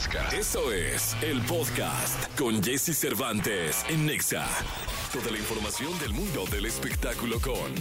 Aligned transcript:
podcast. 0.00 0.32
Eso 0.32 0.72
es 0.72 1.16
el 1.22 1.40
podcast 1.42 2.38
con 2.38 2.62
Jesse 2.62 2.96
Cervantes 2.96 3.84
en 3.88 4.06
Nexa. 4.06 4.46
Toda 5.12 5.30
la 5.30 5.38
información 5.38 5.98
del 5.98 6.12
mundo 6.12 6.44
del 6.46 6.66
espectáculo 6.66 7.38
con 7.40 7.74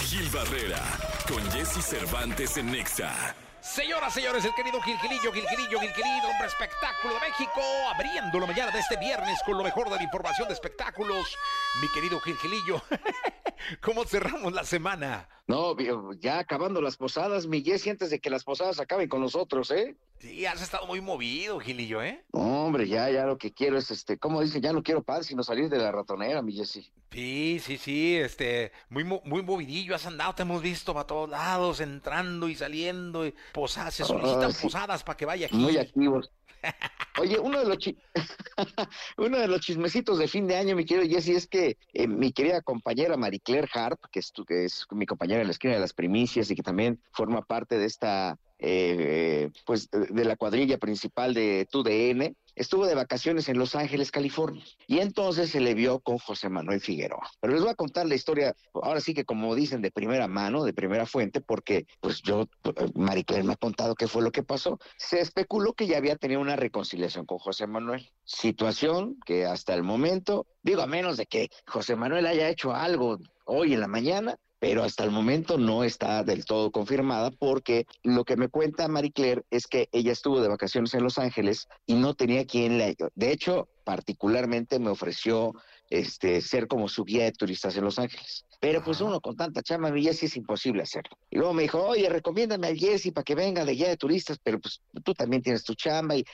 Gil 0.00 0.28
Barrera, 0.32 0.82
con 1.28 1.42
Jesse 1.50 1.84
Cervantes 1.84 2.56
en 2.56 2.70
Nexa. 2.70 3.34
Señoras, 3.60 4.14
señores, 4.14 4.44
el 4.44 4.54
querido 4.54 4.80
Gilgilillo, 4.80 5.32
Gilgilillo, 5.32 5.80
Gilgilillo, 5.80 6.28
hombre 6.30 6.46
espectáculo 6.46 7.14
de 7.14 7.20
México, 7.20 7.60
abriendo 7.94 8.38
la 8.38 8.46
mañana 8.46 8.72
de 8.72 8.78
este 8.78 8.96
viernes 8.96 9.38
con 9.44 9.58
lo 9.58 9.64
mejor 9.64 9.90
de 9.90 9.96
la 9.96 10.02
información 10.02 10.48
de 10.48 10.54
espectáculos. 10.54 11.36
Mi 11.82 11.88
querido 11.88 12.18
Gilgilillo, 12.20 12.80
¿cómo 13.82 14.04
cerramos 14.04 14.52
la 14.52 14.64
semana? 14.64 15.28
No, 15.46 15.76
ya 16.18 16.38
acabando 16.38 16.80
las 16.80 16.96
posadas, 16.96 17.46
mi 17.46 17.62
Jessy, 17.62 17.90
antes 17.90 18.10
de 18.10 18.20
que 18.20 18.30
las 18.30 18.44
posadas 18.44 18.80
acaben 18.80 19.08
con 19.08 19.20
nosotros, 19.20 19.70
¿eh? 19.70 19.96
Sí, 20.20 20.46
has 20.46 20.60
estado 20.60 20.86
muy 20.86 21.00
movido, 21.00 21.60
Gilillo, 21.60 22.02
¿eh? 22.02 22.24
Hombre, 22.32 22.88
ya, 22.88 23.08
ya 23.08 23.24
lo 23.24 23.38
que 23.38 23.52
quiero 23.52 23.78
es, 23.78 23.90
este, 23.92 24.18
¿cómo 24.18 24.40
dicen? 24.42 24.60
Ya 24.60 24.72
no 24.72 24.82
quiero 24.82 25.02
paz, 25.02 25.26
sino 25.26 25.44
salir 25.44 25.68
de 25.68 25.78
la 25.78 25.92
ratonera, 25.92 26.42
mi 26.42 26.52
Jessy. 26.52 26.90
Sí, 27.12 27.60
sí, 27.62 27.78
sí, 27.78 28.16
este, 28.16 28.72
muy, 28.88 29.04
muy 29.04 29.42
movidillo, 29.42 29.94
has 29.94 30.06
andado, 30.06 30.34
te 30.34 30.42
hemos 30.42 30.60
visto 30.60 30.92
para 30.92 31.06
todos 31.06 31.30
lados, 31.30 31.80
entrando 31.80 32.48
y 32.48 32.56
saliendo, 32.56 33.26
y 33.26 33.34
posadas, 33.52 33.94
se 33.94 34.04
solicitan 34.04 34.52
posadas 34.60 35.04
para 35.04 35.16
que 35.16 35.24
vaya 35.24 35.46
aquí. 35.46 35.56
Muy 35.56 35.76
activos. 35.76 36.30
Oye, 37.20 37.38
uno 37.38 37.60
de 37.60 37.66
los 37.66 37.78
uno 39.16 39.38
de 39.38 39.46
los 39.46 39.60
chismecitos 39.60 40.18
de 40.18 40.26
fin 40.26 40.48
de 40.48 40.56
año, 40.56 40.74
mi 40.74 40.84
querido 40.84 41.08
Jesse, 41.08 41.28
es 41.28 41.46
que 41.46 41.78
eh, 41.92 42.08
mi 42.08 42.32
querida 42.32 42.60
compañera 42.62 43.16
Marie 43.16 43.40
Claire 43.40 43.68
Harp, 43.72 44.00
que 44.10 44.18
es, 44.18 44.32
que 44.46 44.64
es 44.64 44.84
mi 44.90 45.06
compañera 45.06 45.40
en 45.40 45.46
la 45.46 45.52
esquina 45.52 45.74
de 45.74 45.80
las 45.80 45.92
primicias 45.92 46.50
y 46.50 46.56
que 46.56 46.62
también 46.62 47.00
forma 47.12 47.42
parte 47.42 47.78
de 47.78 47.86
esta 47.86 48.36
eh, 48.58 49.50
pues 49.64 49.88
de 49.90 50.24
la 50.24 50.36
cuadrilla 50.36 50.78
principal 50.78 51.34
de 51.34 51.66
TUDN, 51.70 52.36
estuvo 52.58 52.86
de 52.86 52.94
vacaciones 52.94 53.48
en 53.48 53.58
Los 53.58 53.74
Ángeles, 53.74 54.10
California, 54.10 54.64
y 54.86 54.98
entonces 54.98 55.50
se 55.50 55.60
le 55.60 55.74
vio 55.74 56.00
con 56.00 56.18
José 56.18 56.48
Manuel 56.48 56.80
Figueroa. 56.80 57.30
Pero 57.40 57.52
les 57.52 57.62
voy 57.62 57.70
a 57.70 57.76
contar 57.76 58.06
la 58.06 58.16
historia, 58.16 58.54
ahora 58.74 59.00
sí 59.00 59.14
que 59.14 59.24
como 59.24 59.54
dicen, 59.54 59.80
de 59.80 59.90
primera 59.90 60.26
mano, 60.26 60.64
de 60.64 60.72
primera 60.72 61.06
fuente, 61.06 61.40
porque 61.40 61.86
pues 62.00 62.20
yo, 62.22 62.48
Maricler 62.94 63.44
me 63.44 63.52
ha 63.52 63.56
contado 63.56 63.94
qué 63.94 64.08
fue 64.08 64.22
lo 64.22 64.32
que 64.32 64.42
pasó. 64.42 64.78
Se 64.96 65.20
especuló 65.20 65.72
que 65.72 65.86
ya 65.86 65.98
había 65.98 66.16
tenido 66.16 66.40
una 66.40 66.56
reconciliación 66.56 67.26
con 67.26 67.38
José 67.38 67.66
Manuel, 67.66 68.10
situación 68.24 69.18
que 69.24 69.46
hasta 69.46 69.74
el 69.74 69.82
momento, 69.82 70.46
digo, 70.62 70.82
a 70.82 70.86
menos 70.86 71.16
de 71.16 71.26
que 71.26 71.50
José 71.66 71.96
Manuel 71.96 72.26
haya 72.26 72.48
hecho 72.48 72.74
algo 72.74 73.18
hoy 73.44 73.72
en 73.74 73.80
la 73.80 73.88
mañana, 73.88 74.36
pero 74.58 74.82
hasta 74.82 75.04
el 75.04 75.10
momento 75.10 75.58
no 75.58 75.84
está 75.84 76.24
del 76.24 76.44
todo 76.44 76.70
confirmada 76.70 77.30
porque 77.30 77.86
lo 78.02 78.24
que 78.24 78.36
me 78.36 78.48
cuenta 78.48 78.88
Marie 78.88 79.12
Claire 79.12 79.44
es 79.50 79.66
que 79.66 79.88
ella 79.92 80.12
estuvo 80.12 80.40
de 80.40 80.48
vacaciones 80.48 80.94
en 80.94 81.02
Los 81.02 81.18
Ángeles 81.18 81.68
y 81.86 81.94
no 81.94 82.14
tenía 82.14 82.46
quien 82.46 82.78
la... 82.78 82.92
De 83.14 83.32
hecho, 83.32 83.68
particularmente 83.84 84.78
me 84.78 84.90
ofreció 84.90 85.54
este, 85.90 86.40
ser 86.40 86.66
como 86.66 86.88
su 86.88 87.04
guía 87.04 87.24
de 87.24 87.32
turistas 87.32 87.76
en 87.76 87.84
Los 87.84 87.98
Ángeles. 87.98 88.44
Pero 88.60 88.82
pues 88.82 89.00
uno 89.00 89.20
con 89.20 89.36
tanta 89.36 89.62
chama, 89.62 89.90
mi 89.90 90.02
Jessy 90.02 90.26
es 90.26 90.36
imposible 90.36 90.82
hacerlo. 90.82 91.16
Y 91.30 91.36
luego 91.36 91.54
me 91.54 91.62
dijo, 91.62 91.80
oye, 91.80 92.08
recomiéndame 92.08 92.66
a 92.66 92.74
Jessy 92.74 93.12
para 93.12 93.24
que 93.24 93.34
venga 93.34 93.64
de 93.64 93.72
guía 93.72 93.88
de 93.88 93.96
turistas, 93.96 94.38
pero 94.42 94.58
pues 94.58 94.80
tú 95.04 95.14
también 95.14 95.42
tienes 95.42 95.62
tu 95.62 95.74
chamba. 95.74 96.16
Y, 96.16 96.24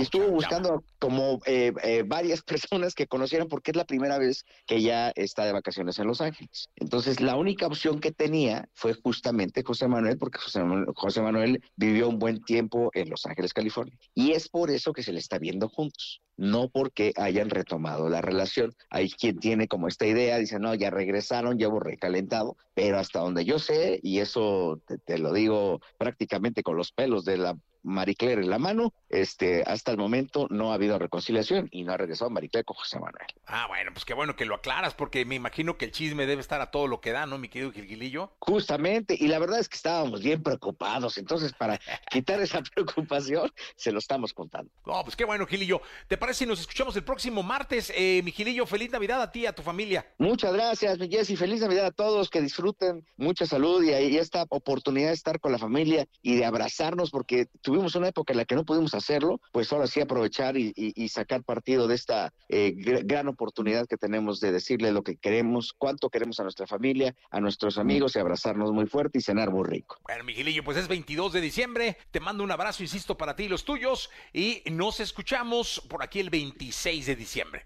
estuvo 0.00 0.28
buscando 0.28 0.82
como 0.98 1.40
eh, 1.46 1.72
eh, 1.82 2.02
varias 2.06 2.42
personas 2.42 2.94
que 2.94 3.06
conocieran 3.06 3.48
porque 3.48 3.72
es 3.72 3.76
la 3.76 3.84
primera 3.84 4.18
vez 4.18 4.44
que 4.66 4.76
ella 4.76 5.12
está 5.14 5.44
de 5.44 5.52
vacaciones 5.52 5.98
en 5.98 6.06
Los 6.06 6.20
Ángeles. 6.20 6.70
Entonces 6.76 7.20
la 7.20 7.36
única 7.36 7.66
opción 7.66 8.00
que 8.00 8.12
tenía 8.12 8.68
fue 8.72 8.94
justamente 8.94 9.62
José 9.62 9.86
Manuel, 9.86 10.16
porque 10.16 10.38
José 10.38 10.62
Manuel, 10.62 10.86
José 10.94 11.20
Manuel 11.20 11.62
vivió 11.76 12.08
un 12.08 12.18
buen 12.18 12.42
tiempo 12.42 12.90
en 12.94 13.10
Los 13.10 13.26
Ángeles, 13.26 13.52
California. 13.52 13.96
Y 14.14 14.32
es 14.32 14.48
por 14.48 14.70
eso 14.70 14.92
que 14.92 15.02
se 15.02 15.12
le 15.12 15.18
está 15.18 15.38
viendo 15.38 15.68
juntos 15.68 16.22
no 16.36 16.68
porque 16.68 17.12
hayan 17.16 17.50
retomado 17.50 18.08
la 18.08 18.20
relación. 18.20 18.74
Hay 18.90 19.10
quien 19.10 19.38
tiene 19.38 19.68
como 19.68 19.88
esta 19.88 20.06
idea, 20.06 20.38
dice, 20.38 20.58
no, 20.58 20.74
ya 20.74 20.90
regresaron, 20.90 21.62
hubo 21.62 21.80
recalentado, 21.80 22.56
pero 22.74 22.98
hasta 22.98 23.20
donde 23.20 23.44
yo 23.44 23.58
sé, 23.58 24.00
y 24.02 24.18
eso 24.18 24.80
te, 25.04 25.18
lo 25.18 25.32
digo 25.32 25.80
prácticamente 25.98 26.62
con 26.62 26.76
los 26.76 26.92
pelos 26.92 27.24
de 27.24 27.38
la 27.38 27.56
Marie 27.84 28.16
Claire 28.16 28.42
en 28.42 28.50
la 28.50 28.58
mano. 28.58 28.92
Este, 29.08 29.62
hasta 29.62 29.92
el 29.92 29.98
momento 29.98 30.48
no 30.50 30.72
ha 30.72 30.74
habido 30.74 30.98
reconciliación 30.98 31.68
y 31.70 31.84
no 31.84 31.92
ha 31.92 31.96
regresado 31.96 32.30
Marie 32.30 32.48
Claire 32.48 32.64
con 32.64 32.76
José 32.76 32.98
Manuel. 32.98 33.26
Ah, 33.46 33.66
bueno, 33.68 33.92
pues 33.92 34.04
qué 34.04 34.14
bueno 34.14 34.34
que 34.34 34.44
lo 34.44 34.56
aclaras, 34.56 34.94
porque 34.94 35.24
me 35.24 35.36
imagino 35.36 35.76
que 35.78 35.84
el 35.84 35.92
chisme 35.92 36.26
debe 36.26 36.40
estar 36.40 36.60
a 36.60 36.70
todo 36.70 36.88
lo 36.88 37.00
que 37.00 37.12
da, 37.12 37.26
¿no, 37.26 37.38
mi 37.38 37.48
querido 37.48 37.70
Gilgilillo? 37.70 38.32
Justamente, 38.40 39.16
y 39.18 39.28
la 39.28 39.38
verdad 39.38 39.60
es 39.60 39.68
que 39.68 39.76
estábamos 39.76 40.22
bien 40.22 40.42
preocupados, 40.42 41.18
entonces 41.18 41.52
para 41.52 41.78
quitar 42.10 42.40
esa 42.40 42.62
preocupación, 42.62 43.52
se 43.76 43.92
lo 43.92 43.98
estamos 43.98 44.32
contando. 44.32 44.72
No, 44.86 45.04
pues 45.04 45.14
qué 45.14 45.24
bueno, 45.24 45.46
Gilillo. 45.46 45.80
¿Te 46.08 46.16
parece 46.16 46.40
si 46.40 46.46
nos 46.46 46.60
escuchamos 46.60 46.96
el 46.96 47.04
próximo 47.04 47.42
martes? 47.42 47.92
Eh, 47.94 48.22
mi 48.24 48.32
Gilillo, 48.32 48.66
feliz 48.66 48.90
Navidad 48.90 49.22
a 49.22 49.30
ti 49.30 49.40
y 49.40 49.46
a 49.46 49.54
tu 49.54 49.62
familia. 49.62 50.06
Muchas 50.18 50.52
gracias, 50.52 50.98
mi 50.98 51.08
Jessy, 51.08 51.36
feliz 51.36 51.60
Navidad 51.60 51.86
a 51.86 51.92
todos, 51.92 52.30
que 52.30 52.40
disfruten 52.40 53.06
mucha 53.16 53.46
salud 53.46 53.82
y, 53.84 53.90
y 53.90 54.18
esta 54.18 54.46
oportunidad 54.48 55.08
de 55.08 55.14
estar 55.14 55.38
con 55.38 55.52
la 55.52 55.58
familia 55.58 56.06
y 56.22 56.36
de 56.36 56.44
abrazarnos, 56.44 57.10
porque 57.10 57.46
tuvimos 57.60 57.73
una 57.74 58.08
época 58.08 58.32
en 58.32 58.38
la 58.38 58.44
que 58.44 58.54
no 58.54 58.64
pudimos 58.64 58.94
hacerlo, 58.94 59.40
pues 59.52 59.72
ahora 59.72 59.86
sí 59.86 60.00
aprovechar 60.00 60.56
y, 60.56 60.72
sacar 61.08 61.44
partido 61.44 61.86
de 61.86 61.94
esta 61.94 62.32
eh, 62.48 62.72
gran 62.74 63.28
oportunidad 63.28 63.86
que 63.86 63.96
tenemos 63.96 64.40
de 64.40 64.52
decirle 64.52 64.90
lo 64.90 65.02
que 65.02 65.16
queremos, 65.16 65.72
cuánto 65.76 66.10
queremos 66.10 66.40
a 66.40 66.42
nuestra 66.42 66.66
familia, 66.66 67.14
a 67.30 67.40
nuestros 67.40 67.78
amigos 67.78 68.16
y 68.16 68.18
abrazarnos 68.18 68.72
muy 68.72 68.86
fuerte 68.86 69.18
y 69.18 69.20
cenar 69.20 69.50
muy 69.50 69.64
rico. 69.64 69.96
Bueno, 70.04 70.24
Miguelillo, 70.24 70.64
pues 70.64 70.76
es 70.76 70.88
22 70.88 71.32
de 71.32 71.40
diciembre, 71.40 71.98
te 72.10 72.20
mando 72.20 72.42
un 72.42 72.50
abrazo, 72.50 72.82
insisto, 72.82 73.16
para 73.16 73.36
ti 73.36 73.44
y 73.44 73.48
los 73.48 73.64
tuyos 73.64 74.10
y 74.32 74.62
nos 74.70 75.00
escuchamos 75.00 75.82
por 75.88 76.02
aquí 76.02 76.20
el 76.20 76.30
26 76.30 77.06
de 77.06 77.16
diciembre. 77.16 77.64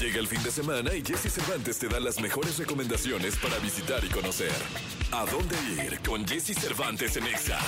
Llega 0.00 0.18
el 0.18 0.26
fin 0.26 0.42
de 0.42 0.50
semana 0.50 0.94
y 0.94 1.02
Jesse 1.04 1.32
Cervantes 1.32 1.78
te 1.78 1.88
da 1.88 2.00
las 2.00 2.20
mejores 2.20 2.58
recomendaciones 2.58 3.36
para 3.36 3.58
visitar 3.58 4.04
y 4.04 4.08
conocer. 4.08 4.52
¿A 5.12 5.24
dónde 5.26 5.56
ir 5.84 6.00
con 6.00 6.26
Jesse 6.26 6.58
Cervantes 6.58 7.16
en 7.16 7.26
Exa? 7.26 7.58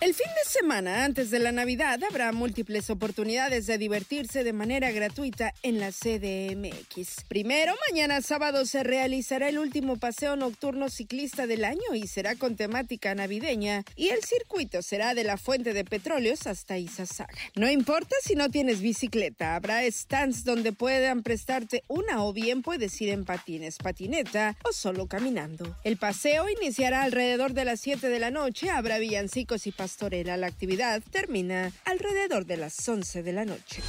El 0.00 0.14
fin 0.14 0.28
de 0.28 0.48
semana 0.48 1.04
antes 1.04 1.28
de 1.30 1.40
la 1.40 1.50
Navidad 1.50 1.98
habrá 2.08 2.30
múltiples 2.30 2.88
oportunidades 2.88 3.66
de 3.66 3.78
divertirse 3.78 4.44
de 4.44 4.52
manera 4.52 4.92
gratuita 4.92 5.52
en 5.64 5.80
la 5.80 5.90
CDMX. 5.90 7.24
Primero, 7.26 7.74
mañana 7.90 8.22
sábado 8.22 8.64
se 8.64 8.84
realizará 8.84 9.48
el 9.48 9.58
último 9.58 9.96
paseo 9.96 10.36
nocturno 10.36 10.88
ciclista 10.88 11.48
del 11.48 11.64
año 11.64 11.94
y 11.94 12.06
será 12.06 12.36
con 12.36 12.54
temática 12.54 13.12
navideña 13.16 13.82
y 13.96 14.10
el 14.10 14.22
circuito 14.22 14.82
será 14.82 15.14
de 15.14 15.24
la 15.24 15.36
fuente 15.36 15.72
de 15.72 15.84
petróleos 15.84 16.46
hasta 16.46 16.78
Izazaga. 16.78 17.34
No 17.56 17.68
importa 17.68 18.14
si 18.22 18.36
no 18.36 18.50
tienes 18.50 18.80
bicicleta, 18.80 19.56
habrá 19.56 19.82
stands 19.90 20.44
donde 20.44 20.72
puedan 20.72 21.24
prestarte 21.24 21.82
una 21.88 22.22
o 22.22 22.32
bien 22.32 22.62
puedes 22.62 23.00
ir 23.00 23.08
en 23.08 23.24
patines, 23.24 23.78
patineta 23.78 24.56
o 24.62 24.72
solo 24.72 25.08
caminando. 25.08 25.76
El 25.82 25.96
paseo 25.96 26.48
iniciará 26.48 27.02
alrededor 27.02 27.52
de 27.52 27.64
las 27.64 27.80
7 27.80 28.08
de 28.08 28.18
la 28.20 28.30
noche, 28.30 28.70
habrá 28.70 28.98
villancicos 28.98 29.66
y 29.66 29.72
pastorela. 29.88 30.36
La 30.36 30.48
actividad 30.48 31.02
termina 31.10 31.72
alrededor 31.86 32.44
de 32.44 32.58
las 32.58 32.86
11 32.86 33.22
de 33.22 33.32
la 33.32 33.46
noche. 33.46 33.82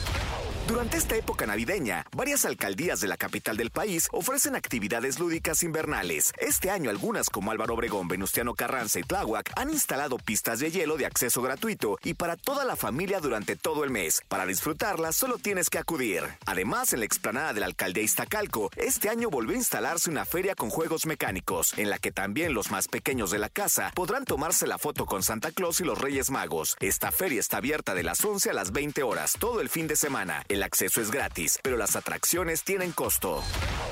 Durante 0.69 0.97
esta 0.97 1.15
época 1.15 1.47
navideña, 1.47 2.05
varias 2.15 2.45
alcaldías 2.45 3.01
de 3.01 3.07
la 3.07 3.17
capital 3.17 3.57
del 3.57 3.71
país 3.71 4.07
ofrecen 4.11 4.55
actividades 4.55 5.17
lúdicas 5.17 5.63
invernales. 5.63 6.31
Este 6.37 6.69
año 6.69 6.91
algunas 6.91 7.31
como 7.31 7.49
Álvaro 7.49 7.73
Obregón, 7.73 8.07
Venustiano 8.07 8.53
Carranza 8.53 8.99
y 8.99 9.03
Tláhuac 9.03 9.51
han 9.55 9.71
instalado 9.71 10.17
pistas 10.17 10.59
de 10.59 10.69
hielo 10.69 10.97
de 10.97 11.07
acceso 11.07 11.41
gratuito 11.41 11.97
y 12.03 12.13
para 12.13 12.37
toda 12.37 12.65
la 12.65 12.75
familia 12.75 13.19
durante 13.19 13.55
todo 13.55 13.83
el 13.83 13.89
mes. 13.89 14.21
Para 14.27 14.45
disfrutarlas 14.45 15.15
solo 15.15 15.39
tienes 15.39 15.71
que 15.71 15.79
acudir. 15.79 16.23
Además, 16.45 16.93
en 16.93 16.99
la 16.99 17.07
explanada 17.07 17.51
de 17.51 17.61
la 17.61 17.65
alcaldía 17.65 18.03
Iztacalco, 18.03 18.69
este 18.75 19.09
año 19.09 19.31
volvió 19.31 19.55
a 19.55 19.59
instalarse 19.59 20.11
una 20.11 20.25
feria 20.25 20.53
con 20.53 20.69
juegos 20.69 21.07
mecánicos, 21.07 21.73
en 21.77 21.89
la 21.89 21.97
que 21.97 22.11
también 22.11 22.53
los 22.53 22.69
más 22.69 22.87
pequeños 22.87 23.31
de 23.31 23.39
la 23.39 23.49
casa 23.49 23.91
podrán 23.95 24.23
tomarse 24.23 24.67
la 24.67 24.77
foto 24.77 25.07
con 25.07 25.23
Santa 25.23 25.49
Claus 25.51 25.81
y 25.81 25.83
los 25.89 25.97
Reyes 25.97 26.29
Magos. 26.29 26.75
Esta 26.79 27.11
feria 27.11 27.39
está 27.39 27.57
abierta 27.57 27.95
de 27.95 28.03
las 28.03 28.23
11 28.23 28.51
a 28.51 28.53
las 28.53 28.71
20 28.71 29.01
horas 29.01 29.33
todo 29.39 29.59
el 29.59 29.69
fin 29.69 29.87
de 29.87 29.95
semana. 29.95 30.45
El 30.47 30.61
acceso 30.61 31.01
es 31.01 31.09
gratis, 31.09 31.57
pero 31.63 31.77
las 31.77 31.95
atracciones 31.95 32.63
tienen 32.63 32.91
costo. 32.91 33.41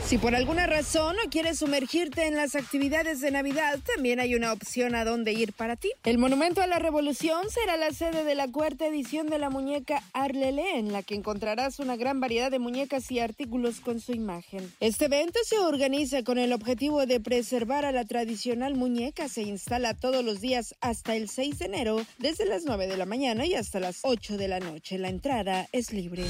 Si 0.05 0.19
por 0.19 0.35
alguna 0.35 0.67
razón 0.67 1.15
no 1.15 1.29
quieres 1.31 1.57
sumergirte 1.57 2.27
en 2.27 2.35
las 2.35 2.55
actividades 2.55 3.19
de 3.19 3.31
Navidad, 3.31 3.79
también 3.83 4.19
hay 4.19 4.35
una 4.35 4.53
opción 4.53 4.93
a 4.93 5.05
dónde 5.05 5.33
ir 5.33 5.53
para 5.53 5.75
ti. 5.75 5.91
El 6.03 6.19
Monumento 6.19 6.61
a 6.61 6.67
la 6.67 6.77
Revolución 6.77 7.49
será 7.49 7.77
la 7.77 7.91
sede 7.91 8.23
de 8.23 8.35
la 8.35 8.47
cuarta 8.47 8.85
edición 8.85 9.25
de 9.27 9.39
la 9.39 9.49
muñeca 9.49 10.03
Arlele, 10.13 10.77
en 10.77 10.93
la 10.93 11.01
que 11.01 11.15
encontrarás 11.15 11.79
una 11.79 11.95
gran 11.95 12.19
variedad 12.19 12.51
de 12.51 12.59
muñecas 12.59 13.11
y 13.11 13.19
artículos 13.19 13.79
con 13.79 13.99
su 13.99 14.11
imagen. 14.11 14.71
Este 14.79 15.05
evento 15.05 15.39
se 15.43 15.57
organiza 15.57 16.23
con 16.23 16.37
el 16.37 16.53
objetivo 16.53 17.07
de 17.07 17.19
preservar 17.19 17.85
a 17.85 17.91
la 17.91 18.05
tradicional 18.05 18.75
muñeca. 18.75 19.27
Se 19.27 19.41
instala 19.41 19.95
todos 19.95 20.23
los 20.23 20.41
días 20.41 20.75
hasta 20.79 21.15
el 21.15 21.27
6 21.27 21.59
de 21.59 21.65
enero, 21.65 21.86
desde 22.17 22.45
las 22.45 22.63
9 22.65 22.87
de 22.87 22.97
la 22.97 23.05
mañana 23.05 23.45
y 23.45 23.53
hasta 23.53 23.79
las 23.79 23.99
8 24.01 24.37
de 24.37 24.47
la 24.47 24.59
noche. 24.59 24.97
La 24.97 25.09
entrada 25.09 25.67
es 25.71 25.93
libre. 25.93 26.25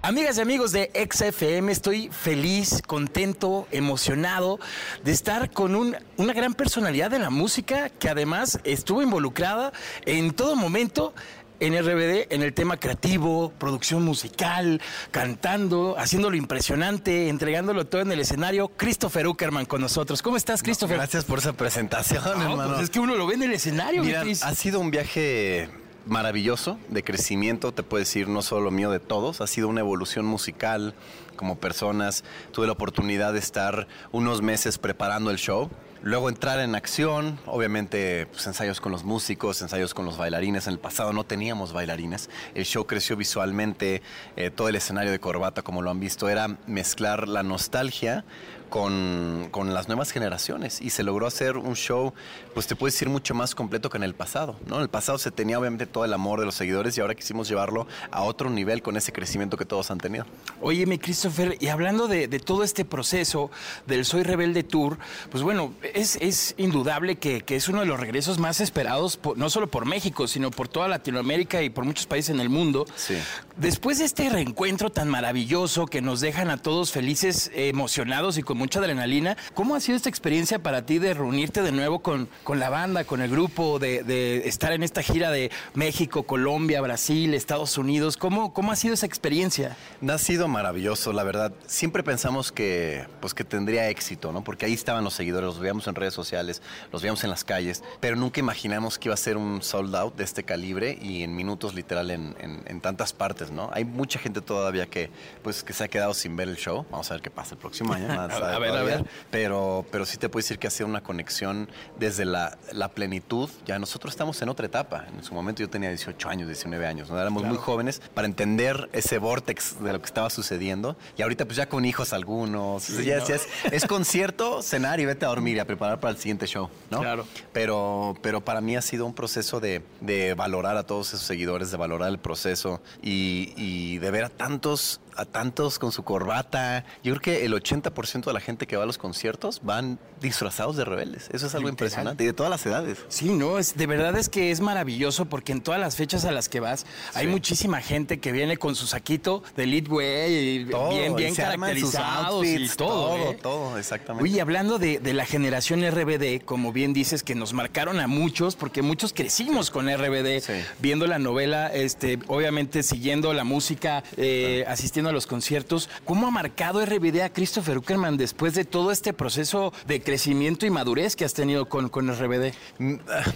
Amigas 0.00 0.38
y 0.38 0.40
amigos 0.40 0.70
de 0.70 0.92
XFM, 1.10 1.72
estoy 1.72 2.08
feliz, 2.08 2.82
contento, 2.86 3.66
emocionado 3.72 4.60
de 5.02 5.10
estar 5.10 5.50
con 5.50 5.74
una 5.74 6.32
gran 6.32 6.54
personalidad 6.54 7.10
de 7.10 7.18
la 7.18 7.30
música 7.30 7.90
que 7.90 8.08
además 8.08 8.60
estuvo 8.62 9.02
involucrada 9.02 9.72
en 10.06 10.30
todo 10.30 10.54
momento 10.54 11.14
en 11.60 11.78
RBD 11.78 12.32
en 12.32 12.42
el 12.42 12.52
tema 12.52 12.76
creativo, 12.76 13.52
producción 13.58 14.02
musical, 14.04 14.80
cantando, 15.10 15.96
haciéndolo 15.98 16.36
impresionante, 16.36 17.28
entregándolo 17.28 17.86
todo 17.86 18.02
en 18.02 18.12
el 18.12 18.20
escenario. 18.20 18.68
Christopher 18.76 19.26
Uckerman 19.26 19.66
con 19.66 19.80
nosotros. 19.80 20.22
¿Cómo 20.22 20.36
estás, 20.36 20.62
Christopher? 20.62 20.96
gracias 20.96 21.24
por 21.24 21.38
esa 21.38 21.52
presentación, 21.52 22.24
hermano. 22.26 22.68
Pues 22.68 22.84
es 22.84 22.90
que 22.90 23.00
uno 23.00 23.16
lo 23.16 23.26
ve 23.26 23.34
en 23.34 23.42
el 23.42 23.52
escenario. 23.52 24.02
Mira, 24.02 24.22
ha 24.22 24.54
sido 24.54 24.80
un 24.80 24.90
viaje 24.90 25.68
maravilloso 26.06 26.78
de 26.88 27.04
crecimiento, 27.04 27.72
te 27.72 27.82
puedo 27.82 28.00
decir, 28.00 28.28
no 28.28 28.42
solo 28.42 28.70
mío, 28.70 28.90
de 28.90 29.00
todos. 29.00 29.40
Ha 29.40 29.46
sido 29.46 29.68
una 29.68 29.80
evolución 29.80 30.24
musical 30.24 30.94
como 31.36 31.58
personas. 31.58 32.24
Tuve 32.52 32.66
la 32.66 32.72
oportunidad 32.72 33.32
de 33.32 33.38
estar 33.38 33.86
unos 34.12 34.42
meses 34.42 34.78
preparando 34.78 35.30
el 35.30 35.38
show. 35.38 35.70
Luego 36.02 36.28
entrar 36.28 36.60
en 36.60 36.76
acción, 36.76 37.40
obviamente 37.46 38.26
pues, 38.26 38.46
ensayos 38.46 38.80
con 38.80 38.92
los 38.92 39.02
músicos, 39.02 39.60
ensayos 39.62 39.94
con 39.94 40.04
los 40.04 40.16
bailarines. 40.16 40.66
En 40.68 40.74
el 40.74 40.78
pasado 40.78 41.12
no 41.12 41.24
teníamos 41.24 41.72
bailarines. 41.72 42.30
El 42.54 42.64
show 42.64 42.86
creció 42.86 43.16
visualmente, 43.16 44.02
eh, 44.36 44.50
todo 44.50 44.68
el 44.68 44.76
escenario 44.76 45.10
de 45.10 45.18
corbata, 45.18 45.62
como 45.62 45.82
lo 45.82 45.90
han 45.90 45.98
visto, 45.98 46.28
era 46.28 46.56
mezclar 46.66 47.26
la 47.26 47.42
nostalgia 47.42 48.24
con, 48.68 49.48
con, 49.50 49.72
las 49.74 49.88
nuevas 49.88 50.10
generaciones 50.10 50.80
y 50.80 50.90
se 50.90 51.02
logró 51.02 51.26
hacer 51.26 51.56
un 51.56 51.74
show, 51.74 52.12
pues 52.54 52.66
te 52.66 52.76
puedo 52.76 52.90
decir, 52.90 53.08
mucho 53.08 53.34
más 53.34 53.54
completo 53.54 53.90
que 53.90 53.96
en 53.96 54.02
el 54.02 54.14
pasado. 54.14 54.56
¿no? 54.66 54.76
En 54.76 54.82
el 54.82 54.88
pasado 54.88 55.18
se 55.18 55.30
tenía 55.30 55.58
obviamente 55.58 55.86
todo 55.86 56.04
el 56.04 56.12
amor 56.12 56.40
de 56.40 56.46
los 56.46 56.54
seguidores 56.54 56.96
y 56.96 57.00
ahora 57.00 57.14
quisimos 57.14 57.48
llevarlo 57.48 57.86
a 58.10 58.22
otro 58.22 58.50
nivel 58.50 58.82
con 58.82 58.96
ese 58.96 59.12
crecimiento 59.12 59.56
que 59.56 59.64
todos 59.64 59.90
han 59.90 59.98
tenido. 59.98 60.26
Oye, 60.60 60.86
mi 60.86 60.98
Christopher, 60.98 61.56
y 61.60 61.68
hablando 61.68 62.08
de, 62.08 62.28
de 62.28 62.40
todo 62.40 62.64
este 62.64 62.84
proceso 62.84 63.50
del 63.86 64.04
Soy 64.04 64.22
Rebelde 64.22 64.62
Tour, 64.62 64.98
pues 65.30 65.42
bueno, 65.42 65.72
es, 65.94 66.16
es 66.16 66.54
indudable 66.58 67.16
que, 67.16 67.40
que, 67.40 67.56
es 67.56 67.68
uno 67.68 67.80
de 67.80 67.86
los 67.86 67.98
regresos 67.98 68.38
más 68.38 68.60
esperados, 68.60 69.16
por, 69.16 69.38
no 69.38 69.50
solo 69.50 69.68
por 69.68 69.86
México, 69.86 70.28
sino 70.28 70.50
por 70.50 70.68
toda 70.68 70.88
Latinoamérica 70.88 71.62
y 71.62 71.70
por 71.70 71.84
muchos 71.84 72.06
países 72.06 72.30
en 72.30 72.40
el 72.40 72.48
mundo. 72.48 72.86
Sí. 72.96 73.14
Después 73.56 73.98
de 73.98 74.04
este 74.04 74.28
reencuentro 74.28 74.90
tan 74.90 75.08
maravilloso 75.08 75.86
que 75.86 76.00
nos 76.02 76.20
dejan 76.20 76.50
a 76.50 76.58
todos 76.58 76.92
felices, 76.92 77.50
emocionados 77.54 78.38
y 78.38 78.42
con 78.42 78.57
mucha 78.58 78.80
adrenalina. 78.80 79.36
¿Cómo 79.54 79.74
ha 79.74 79.80
sido 79.80 79.96
esta 79.96 80.08
experiencia 80.08 80.58
para 80.58 80.84
ti 80.84 80.98
de 80.98 81.14
reunirte 81.14 81.62
de 81.62 81.72
nuevo 81.72 82.00
con, 82.00 82.28
con 82.44 82.58
la 82.58 82.68
banda, 82.68 83.04
con 83.04 83.22
el 83.22 83.30
grupo, 83.30 83.78
de, 83.78 84.02
de, 84.02 84.48
estar 84.48 84.72
en 84.72 84.82
esta 84.82 85.02
gira 85.02 85.30
de 85.30 85.50
México, 85.74 86.24
Colombia, 86.24 86.80
Brasil, 86.80 87.32
Estados 87.32 87.78
Unidos? 87.78 88.16
¿Cómo, 88.16 88.52
cómo 88.52 88.72
ha 88.72 88.76
sido 88.76 88.94
esa 88.94 89.06
experiencia? 89.06 89.76
Ha 90.06 90.18
sido 90.18 90.48
maravilloso, 90.48 91.12
la 91.12 91.22
verdad. 91.22 91.52
Siempre 91.66 92.02
pensamos 92.02 92.52
que, 92.52 93.06
pues, 93.20 93.32
que 93.32 93.44
tendría 93.44 93.88
éxito, 93.88 94.32
¿no? 94.32 94.42
Porque 94.42 94.66
ahí 94.66 94.74
estaban 94.74 95.04
los 95.04 95.14
seguidores, 95.14 95.46
los 95.46 95.60
veíamos 95.60 95.86
en 95.86 95.94
redes 95.94 96.14
sociales, 96.14 96.60
los 96.92 97.00
veíamos 97.00 97.22
en 97.24 97.30
las 97.30 97.44
calles, 97.44 97.84
pero 98.00 98.16
nunca 98.16 98.40
imaginamos 98.40 98.98
que 98.98 99.08
iba 99.08 99.14
a 99.14 99.18
ser 99.18 99.36
un 99.36 99.62
sold 99.62 99.94
out 99.94 100.16
de 100.16 100.24
este 100.24 100.42
calibre 100.42 100.98
y 101.00 101.22
en 101.22 101.34
minutos 101.36 101.74
literal 101.74 102.10
en, 102.10 102.34
en, 102.40 102.62
en 102.66 102.80
tantas 102.80 103.12
partes, 103.12 103.50
¿no? 103.50 103.70
Hay 103.72 103.84
mucha 103.84 104.18
gente 104.18 104.40
todavía 104.40 104.86
que, 104.86 105.10
pues, 105.42 105.62
que 105.62 105.72
se 105.72 105.84
ha 105.84 105.88
quedado 105.88 106.12
sin 106.14 106.34
ver 106.36 106.48
el 106.48 106.56
show. 106.56 106.84
Vamos 106.90 107.10
a 107.10 107.14
ver 107.14 107.22
qué 107.22 107.30
pasa 107.30 107.54
el 107.54 107.60
próximo 107.60 107.92
año. 107.92 108.08
a 108.54 108.58
ver, 108.58 108.76
a 108.76 108.82
ver. 108.82 109.04
Pero, 109.30 109.84
pero 109.90 110.04
sí 110.04 110.16
te 110.16 110.28
puedo 110.28 110.42
decir 110.42 110.58
que 110.58 110.66
ha 110.66 110.70
sido 110.70 110.88
una 110.88 111.02
conexión 111.02 111.68
desde 111.98 112.24
la, 112.24 112.56
la, 112.72 112.88
plenitud. 112.88 113.48
Ya 113.66 113.78
nosotros 113.78 114.12
estamos 114.12 114.40
en 114.42 114.48
otra 114.48 114.66
etapa. 114.66 115.06
En 115.16 115.22
su 115.22 115.34
momento 115.34 115.60
yo 115.60 115.70
tenía 115.70 115.88
18 115.90 116.28
años, 116.28 116.48
19 116.48 116.86
años. 116.86 117.10
¿no? 117.10 117.18
Éramos 117.18 117.42
claro. 117.42 117.54
muy 117.54 117.62
jóvenes 117.62 118.00
para 118.14 118.26
entender 118.26 118.88
ese 118.92 119.18
vortex 119.18 119.82
de 119.82 119.92
lo 119.92 120.00
que 120.00 120.06
estaba 120.06 120.30
sucediendo. 120.30 120.96
Y 121.16 121.22
ahorita 121.22 121.44
pues 121.44 121.56
ya 121.56 121.68
con 121.68 121.84
hijos 121.84 122.12
algunos. 122.12 122.84
Sí, 122.84 123.04
ya, 123.04 123.18
¿no? 123.18 123.26
ya 123.26 123.36
es, 123.36 123.48
es, 123.70 123.86
concierto, 123.86 124.62
cenar 124.62 125.00
y 125.00 125.06
vete 125.06 125.24
a 125.24 125.28
dormir 125.28 125.56
y 125.56 125.60
a 125.60 125.66
preparar 125.66 126.00
para 126.00 126.12
el 126.12 126.18
siguiente 126.18 126.46
show. 126.46 126.68
¿no? 126.90 127.00
Claro. 127.00 127.26
Pero, 127.52 128.16
pero 128.22 128.44
para 128.44 128.60
mí 128.60 128.76
ha 128.76 128.82
sido 128.82 129.06
un 129.06 129.14
proceso 129.14 129.60
de, 129.60 129.82
de 130.00 130.34
valorar 130.34 130.76
a 130.76 130.84
todos 130.84 131.08
esos 131.08 131.26
seguidores, 131.26 131.70
de 131.70 131.76
valorar 131.76 132.08
el 132.08 132.18
proceso 132.18 132.80
y, 133.02 133.52
y 133.56 133.98
de 133.98 134.10
ver 134.10 134.24
a 134.24 134.28
tantos 134.28 135.00
a 135.16 135.24
tantos 135.24 135.78
con 135.78 135.92
su 135.92 136.04
corbata. 136.04 136.84
Yo 137.02 137.14
creo 137.14 137.20
que 137.20 137.44
el 137.44 137.52
80% 137.52 138.24
de 138.24 138.32
la 138.32 138.40
gente 138.40 138.66
que 138.66 138.76
va 138.76 138.84
a 138.84 138.86
los 138.86 138.98
conciertos 138.98 139.60
van 139.62 139.98
disfrazados 140.20 140.76
de 140.76 140.84
rebeldes. 140.84 141.28
Eso 141.32 141.46
es 141.46 141.54
algo 141.54 141.68
impresionante. 141.68 142.24
Y 142.24 142.26
de 142.26 142.32
todas 142.32 142.50
las 142.50 142.64
edades. 142.66 142.98
Sí, 143.08 143.30
no, 143.30 143.58
es, 143.58 143.76
de 143.76 143.86
verdad 143.86 144.16
es 144.16 144.28
que 144.28 144.50
es 144.50 144.60
maravilloso 144.60 145.26
porque 145.26 145.52
en 145.52 145.60
todas 145.60 145.80
las 145.80 145.96
fechas 145.96 146.24
a 146.24 146.32
las 146.32 146.48
que 146.48 146.60
vas 146.60 146.86
hay 147.14 147.26
muchísima 147.26 147.80
gente 147.80 148.18
que 148.18 148.32
viene 148.32 148.56
con 148.56 148.74
su 148.74 148.86
saquito 148.86 149.42
de 149.56 149.66
Leadway 149.66 150.58
y 150.60 150.64
todo, 150.66 150.90
bien, 150.90 151.14
bien 151.14 151.32
y 151.32 151.36
caracterizados 151.36 152.34
outfits, 152.34 152.74
y 152.74 152.76
todo. 152.76 152.88
Todo, 152.88 153.30
¿eh? 153.30 153.38
todo, 153.40 153.78
exactamente. 153.78 154.28
Oye, 154.28 154.40
hablando 154.40 154.78
de, 154.78 154.98
de, 154.98 155.12
la 155.12 155.24
generación 155.24 155.82
RBD, 155.88 156.44
como 156.44 156.72
bien 156.72 156.92
dices, 156.92 157.22
que 157.22 157.34
nos 157.34 157.52
marcaron 157.52 158.00
a 158.00 158.06
muchos, 158.06 158.56
porque 158.56 158.82
muchos 158.82 159.12
crecimos 159.12 159.70
con 159.70 159.88
RBD, 159.88 160.40
sí. 160.40 160.52
viendo 160.80 161.06
la 161.06 161.18
novela, 161.18 161.68
este, 161.68 162.18
obviamente 162.26 162.82
siguiendo 162.82 163.32
la 163.32 163.44
música, 163.44 164.02
eh, 164.16 164.64
asistiendo 164.68 165.07
los 165.12 165.26
conciertos. 165.26 165.88
¿Cómo 166.04 166.26
ha 166.26 166.30
marcado 166.30 166.84
RBD 166.84 167.22
a 167.22 167.32
Christopher 167.32 167.78
Uckerman 167.78 168.16
después 168.16 168.54
de 168.54 168.64
todo 168.64 168.90
este 168.90 169.12
proceso 169.12 169.72
de 169.86 170.02
crecimiento 170.02 170.66
y 170.66 170.70
madurez 170.70 171.16
que 171.16 171.24
has 171.24 171.34
tenido 171.34 171.68
con, 171.68 171.88
con 171.88 172.08
RBD? 172.12 172.52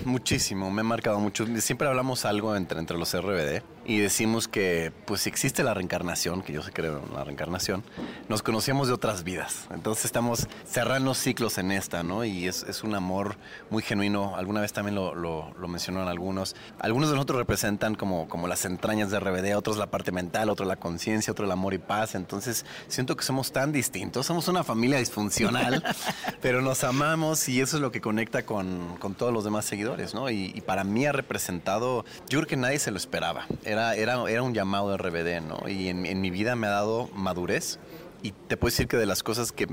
Muchísimo, 0.04 0.70
me 0.70 0.80
ha 0.80 0.84
marcado 0.84 1.20
mucho. 1.20 1.46
Siempre 1.60 1.88
hablamos 1.88 2.24
algo 2.24 2.56
entre, 2.56 2.78
entre 2.78 2.98
los 2.98 3.16
RBD 3.16 3.62
y 3.84 3.98
decimos 3.98 4.48
que 4.48 4.92
pues 5.06 5.26
existe 5.26 5.62
la 5.62 5.74
reencarnación, 5.74 6.42
que 6.42 6.52
yo 6.52 6.62
sí 6.62 6.70
creo 6.70 7.02
en 7.06 7.14
la 7.14 7.24
reencarnación, 7.24 7.82
nos 8.28 8.42
conocíamos 8.42 8.88
de 8.88 8.94
otras 8.94 9.24
vidas. 9.24 9.66
Entonces 9.72 10.04
estamos 10.04 10.48
cerrando 10.66 11.14
ciclos 11.14 11.58
en 11.58 11.72
esta, 11.72 12.02
¿no? 12.02 12.24
Y 12.24 12.46
es, 12.46 12.62
es 12.64 12.84
un 12.84 12.94
amor 12.94 13.36
muy 13.70 13.82
genuino. 13.82 14.36
Alguna 14.36 14.60
vez 14.60 14.72
también 14.72 14.94
lo, 14.94 15.14
lo, 15.14 15.52
lo 15.58 15.68
mencionaron 15.68 16.08
algunos. 16.08 16.54
Algunos 16.78 17.08
de 17.08 17.16
nosotros 17.16 17.38
representan 17.38 17.94
como, 17.94 18.28
como 18.28 18.46
las 18.46 18.64
entrañas 18.64 19.10
de 19.10 19.18
RBD, 19.18 19.56
otros 19.56 19.76
la 19.76 19.86
parte 19.86 20.12
mental, 20.12 20.50
otros 20.50 20.68
la 20.68 20.76
conciencia, 20.76 21.32
otro 21.32 21.44
el 21.44 21.52
amor 21.52 21.74
y 21.74 21.78
paz. 21.78 22.14
Entonces 22.14 22.64
siento 22.88 23.16
que 23.16 23.24
somos 23.24 23.52
tan 23.52 23.72
distintos, 23.72 24.26
somos 24.26 24.48
una 24.48 24.64
familia 24.64 24.98
disfuncional, 24.98 25.82
pero 26.40 26.62
nos 26.62 26.84
amamos 26.84 27.48
y 27.48 27.60
eso 27.60 27.76
es 27.76 27.82
lo 27.82 27.90
que 27.90 28.00
conecta 28.00 28.44
con, 28.44 28.96
con 28.98 29.14
todos 29.14 29.32
los 29.32 29.44
demás 29.44 29.64
seguidores, 29.64 30.14
¿no? 30.14 30.30
Y, 30.30 30.52
y, 30.54 30.60
para 30.60 30.84
mí 30.84 31.06
ha 31.06 31.12
representado, 31.12 32.04
yo 32.28 32.38
creo 32.38 32.46
que 32.46 32.56
nadie 32.56 32.78
se 32.78 32.90
lo 32.90 32.96
esperaba. 32.96 33.46
Era, 33.72 33.94
era, 33.94 34.22
era 34.28 34.42
un 34.42 34.54
llamado 34.54 34.90
de 34.90 34.96
RBD, 34.98 35.40
¿no? 35.46 35.68
Y 35.68 35.88
en, 35.88 36.06
en 36.06 36.20
mi 36.20 36.30
vida 36.30 36.54
me 36.56 36.66
ha 36.66 36.70
dado 36.70 37.08
madurez 37.14 37.78
y 38.22 38.32
te 38.32 38.56
puedo 38.56 38.70
decir 38.70 38.86
que 38.86 38.96
de 38.96 39.06
las 39.06 39.22
cosas 39.22 39.50
que 39.50 39.66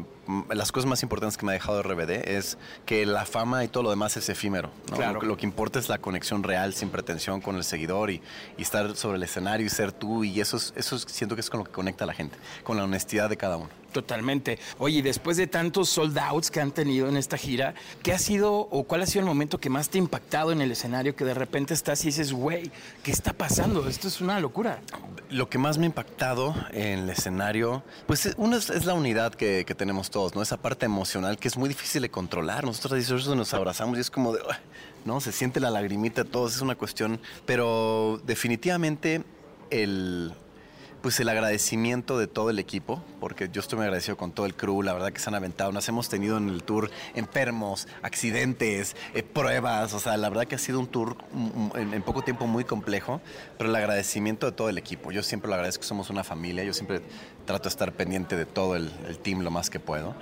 las 0.50 0.72
cosas 0.72 0.90
más 0.90 1.04
importantes 1.04 1.38
que 1.38 1.46
me 1.46 1.52
ha 1.52 1.54
dejado 1.54 1.82
RBD 1.84 2.30
es 2.30 2.58
que 2.86 3.06
la 3.06 3.26
fama 3.26 3.64
y 3.64 3.68
todo 3.68 3.84
lo 3.84 3.90
demás 3.92 4.18
es 4.18 4.28
efímero. 4.30 4.72
¿no? 4.90 4.98
Claro. 4.98 5.22
Lo, 5.22 5.28
lo, 5.28 5.38
que 5.38 5.46
importa 5.46 5.78
es 5.78 5.88
la 5.88 6.00
conexión 6.00 6.44
real, 6.44 6.74
sin 6.74 6.90
pretensión 6.90 7.42
con 7.42 7.56
el 7.56 7.64
seguidor 7.64 8.10
y, 8.10 8.22
y, 8.58 8.62
estar 8.62 8.96
sobre 8.96 9.18
el 9.18 9.24
escenario 9.24 9.66
y 9.66 9.70
ser 9.70 9.92
tú. 9.92 10.24
Y 10.24 10.42
eso, 10.42 10.58
es, 10.58 10.74
eso 10.76 10.98
siento 10.98 11.36
que 11.36 11.42
es 11.42 11.50
con 11.50 11.60
lo 11.60 11.64
que 11.64 11.72
conecta 11.72 12.06
a 12.06 12.08
la 12.08 12.14
gente, 12.14 12.38
con 12.64 12.78
la 12.78 12.84
honestidad 12.84 13.30
de 13.30 13.38
cada 13.38 13.58
uno. 13.58 13.70
Totalmente. 13.92 14.60
Oye, 14.78 15.02
después 15.02 15.38
de 15.38 15.48
tantos 15.48 15.90
sold 15.90 16.18
outs 16.18 16.52
que 16.52 16.62
han 16.62 16.72
tenido 16.72 17.10
en 17.10 17.18
esta 17.18 17.38
gira, 17.38 17.74
¿qué 18.04 18.14
ha 18.14 18.20
sido 18.20 18.54
o 18.54 18.84
cuál 18.84 19.02
ha 19.02 19.06
sido 19.06 19.22
el 19.22 19.26
momento 19.26 19.60
que 19.60 19.70
más 19.70 19.90
te 19.90 19.98
ha 19.98 20.00
impactado 20.00 20.52
en 20.52 20.62
el 20.62 20.72
escenario 20.72 21.16
que 21.16 21.26
de 21.26 21.34
repente 21.34 21.74
estás 21.74 22.04
y 22.04 22.08
dices, 22.08 22.32
güey, 22.32 22.72
¿qué 23.04 23.12
está 23.12 23.34
pasando? 23.34 23.88
Esto 23.88 24.08
es 24.08 24.22
una 24.22 24.40
locura. 24.40 24.82
Lo 25.30 25.50
que 25.50 25.58
más 25.58 25.78
me 25.78 25.86
ha 25.86 25.88
impactado 25.88 26.56
en 26.72 27.00
el 27.00 27.10
escenario, 27.10 27.84
pues 28.06 28.34
uno 28.38 28.58
es, 28.58 28.86
la 28.86 28.94
unidad 28.94 29.34
que, 29.34 29.66
que, 29.66 29.76
tenemos 29.76 30.10
todos, 30.10 30.36
¿no? 30.36 30.42
Esa 30.42 30.58
parte 30.58 30.86
emocional 30.86 31.38
que 31.38 31.48
es 31.48 31.58
muy 31.58 31.70
difícil 31.70 32.02
de 32.02 32.10
controlar. 32.10 32.66
Nosotros 32.66 33.28
nos 33.36 33.54
abrazamos 33.54 33.98
y 33.98 34.02
es 34.02 34.12
como 34.12 34.34
de, 34.34 34.42
¿no? 35.06 35.20
Se 35.20 35.32
siente 35.32 35.60
la 35.60 35.72
lagrimita 35.72 36.24
todos, 36.24 36.56
es 36.56 36.62
una 36.62 36.76
cuestión, 36.76 37.20
pero 37.46 38.22
definitivamente 38.26 39.24
el 39.70 40.34
pues 41.02 41.20
el 41.20 41.30
agradecimiento 41.30 42.18
de 42.18 42.28
todo 42.28 42.50
el 42.50 42.60
equipo, 42.60 43.04
porque 43.20 43.50
yo 43.52 43.62
estoy 43.62 43.78
muy 43.78 43.86
agradecido 43.86 44.18
con 44.18 44.32
todo 44.32 44.46
el 44.46 44.56
crew, 44.56 44.82
la 44.82 44.94
verdad 44.94 45.12
que 45.12 45.20
se 45.20 45.30
han 45.30 45.36
aventado, 45.36 45.72
nos 45.72 45.88
hemos 45.88 46.10
tenido 46.10 46.38
en 46.38 46.50
el 46.50 46.64
tour 46.64 46.92
enfermos, 47.16 47.88
accidentes, 48.02 48.96
eh, 49.14 49.24
pruebas, 49.24 49.94
o 49.94 50.00
sea, 50.00 50.18
la 50.18 50.30
verdad 50.30 50.46
que 50.46 50.56
ha 50.56 50.60
sido 50.60 50.80
un 50.80 50.88
tour 50.88 51.18
en, 51.76 51.94
en, 51.94 52.02
poco 52.02 52.22
tiempo 52.22 52.48
muy 52.48 52.66
complejo, 52.66 53.22
pero 53.58 53.70
el 53.70 53.76
agradecimiento 53.76 54.46
de 54.46 54.52
todo 54.52 54.70
el 54.70 54.78
equipo, 54.78 55.12
yo 55.12 55.24
siempre 55.24 55.48
lo 55.48 55.56
agradezco, 55.56 55.84
somos 55.84 56.10
una 56.10 56.24
familia, 56.24 56.64
yo 56.64 56.74
siempre 56.74 57.02
trato 57.50 57.64
de 57.64 57.70
estar 57.70 57.92
pendiente 57.94 58.36
de 58.36 58.46
todo 58.46 58.76
el, 58.76 58.92
el 59.08 59.18
team 59.18 59.42
lo 59.42 59.50
más 59.50 59.72
que 59.72 59.80
puedo, 59.80 60.14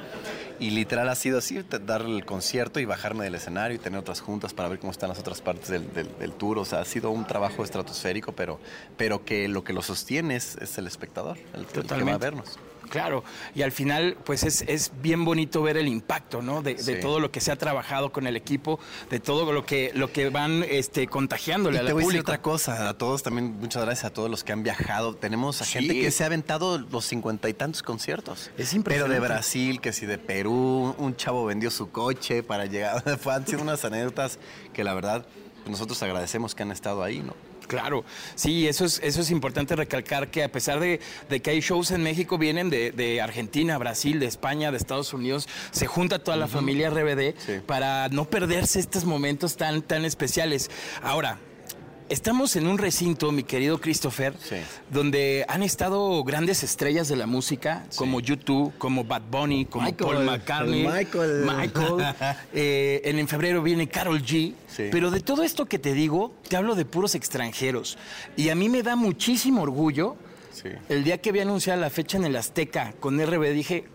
y 0.62 0.70
literal 0.70 1.10
ha 1.10 1.16
sido 1.16 1.40
así, 1.40 1.62
dar 1.86 2.04
el 2.04 2.24
concierto 2.24 2.80
y 2.80 2.86
bajarme 2.86 3.26
del 3.26 3.36
escenario 3.36 3.76
y 3.76 3.80
tener 3.80 4.00
otras 4.00 4.22
juntas 4.22 4.54
para 4.54 4.70
ver 4.70 4.80
cómo 4.80 4.92
están 4.92 5.10
las 5.10 5.20
otras 5.20 5.42
partes 5.42 5.68
del, 5.68 5.94
del, 5.94 6.08
del 6.20 6.32
tour, 6.32 6.58
o 6.58 6.64
sea, 6.64 6.80
ha 6.80 6.86
sido 6.86 7.12
un 7.12 7.28
trabajo 7.28 7.66
estratosférico, 7.66 8.32
pero, 8.32 8.62
pero 8.96 9.26
que 9.26 9.50
lo 9.50 9.66
que 9.66 9.74
lo 9.74 9.82
sostiene 9.82 10.38
es 10.38 10.56
es 10.62 10.78
el 10.78 10.88
espectador, 10.88 11.38
el, 11.54 11.62
el, 11.62 11.86
que 11.86 12.04
va 12.04 12.14
a 12.14 12.18
vernos. 12.18 12.58
Claro, 12.90 13.24
y 13.56 13.62
al 13.62 13.72
final, 13.72 14.18
pues 14.24 14.44
es, 14.44 14.64
es 14.68 14.92
bien 15.02 15.26
bonito 15.26 15.62
ver 15.62 15.78
el 15.78 15.88
impacto, 15.88 16.42
¿no? 16.42 16.62
De, 16.62 16.78
sí. 16.78 16.94
de, 16.94 17.00
todo 17.00 17.20
lo 17.20 17.32
que 17.32 17.42
se 17.42 17.52
ha 17.52 17.56
trabajado 17.56 18.12
con 18.12 18.28
el 18.28 18.36
equipo, 18.36 18.80
de 19.10 19.20
todo 19.20 19.52
lo 19.52 19.66
que, 19.66 19.92
lo 19.94 20.12
que 20.12 20.30
van 20.30 20.64
este, 20.68 21.08
contagiándole 21.08 21.78
y 21.78 21.80
al 21.80 21.88
te 21.88 21.94
voy 21.94 22.04
público. 22.04 22.32
A 22.32 22.36
otra 22.36 22.42
cosa, 22.42 22.90
a 22.90 22.98
todos 22.98 23.24
también, 23.24 23.58
muchas 23.60 23.84
gracias 23.84 24.06
a 24.06 24.10
todos 24.12 24.30
los 24.30 24.44
que 24.44 24.52
han 24.52 24.64
viajado. 24.64 25.16
Tenemos 25.16 25.62
a 25.62 25.66
sí. 25.66 25.74
gente 25.74 25.94
que 25.94 26.12
se 26.12 26.24
ha 26.24 26.28
aventado 26.28 26.78
los 26.78 27.06
cincuenta 27.06 27.50
y 27.50 27.54
tantos 27.54 27.84
conciertos. 27.84 28.52
Es 28.58 28.74
impresionante. 28.74 28.88
Pero 28.88 29.08
de 29.08 29.20
Brasil, 29.20 29.82
que 29.82 29.94
si 29.94 30.06
de 30.06 30.18
Perú, 30.18 30.96
un 30.98 31.16
chavo 31.16 31.46
vendió 31.46 31.72
su 31.72 31.92
coche 31.92 32.44
para 32.44 32.66
llegar. 32.66 33.04
Han 33.28 33.46
sido 33.46 33.62
unas 33.62 33.84
anécdotas 33.84 34.40
que 34.74 34.84
la 34.84 34.94
verdad 34.94 35.26
pues 35.68 35.80
nosotros 35.80 36.02
agradecemos 36.04 36.56
que 36.56 36.64
han 36.64 36.72
estado 36.72 37.04
ahí, 37.04 37.20
¿no? 37.20 37.36
Claro, 37.68 38.06
sí, 38.36 38.66
eso 38.66 38.86
es, 38.86 39.02
eso 39.04 39.20
es 39.20 39.30
importante 39.30 39.76
recalcar 39.76 40.32
que 40.32 40.42
a 40.42 40.50
pesar 40.50 40.80
de, 40.80 41.02
de 41.30 41.42
que 41.42 41.50
hay 41.50 41.60
shows 41.60 41.92
en 41.92 42.02
México, 42.02 42.38
vienen 42.38 42.70
de, 42.70 42.94
de, 42.94 43.20
Argentina, 43.20 43.78
Brasil, 43.78 44.22
de 44.22 44.26
España, 44.26 44.72
de 44.72 44.78
Estados 44.78 45.14
Unidos, 45.14 45.50
se 45.72 45.86
junta 45.86 46.20
toda 46.20 46.38
la 46.38 46.48
familia 46.48 46.90
RBD 46.90 47.36
Sí. 47.38 47.60
para 47.66 48.08
no 48.08 48.24
perderse 48.24 48.80
estos 48.80 49.04
momentos 49.04 49.58
tan, 49.58 49.82
tan 49.82 50.06
especiales. 50.06 50.72
Ahora, 51.04 51.40
Estamos 52.10 52.56
en 52.56 52.68
un 52.68 52.78
recinto, 52.78 53.34
mi 53.34 53.44
querido 53.44 53.82
Christopher, 53.82 54.34
Sí. 54.40 54.56
donde 54.90 55.46
han 55.50 55.62
estado 55.62 56.24
grandes 56.24 56.64
estrellas 56.64 57.10
de 57.10 57.18
la 57.18 57.28
música, 57.28 57.86
como 57.98 58.22
YouTube, 58.22 58.74
como 58.78 59.04
Bad 59.04 59.24
Bunny, 59.30 59.66
como 59.66 59.86
Michael, 59.86 60.14
Paul 60.14 60.26
McCartney, 60.26 60.86
el 60.86 60.94
Michael. 60.94 61.46
Michael. 61.46 62.16
Eh, 62.54 63.02
en, 63.04 63.28
febrero 63.28 63.62
viene 63.62 63.90
Carol 63.90 64.22
G. 64.22 64.54
Sí. 64.68 64.88
Pero 64.90 65.12
de 65.12 65.20
todo 65.20 65.44
esto 65.44 65.66
que 65.66 65.80
te 65.80 65.94
digo, 65.94 66.32
te 66.48 66.56
hablo 66.56 66.76
de 66.76 66.86
puros 66.86 67.14
extranjeros. 67.14 67.98
Y 68.38 68.50
a 68.50 68.56
mí 68.56 68.70
me 68.70 68.84
da 68.84 68.96
muchísimo 68.96 69.62
orgullo. 69.62 70.16
El 70.90 71.04
día 71.04 71.20
que 71.20 71.30
había 71.30 71.44
anunciado 71.44 71.80
la 71.80 71.90
fecha 71.90 72.18
en 72.18 72.26
el 72.26 72.36
Azteca 72.36 72.94
con 73.00 73.20
RB, 73.20 73.52
dije, 73.54 73.86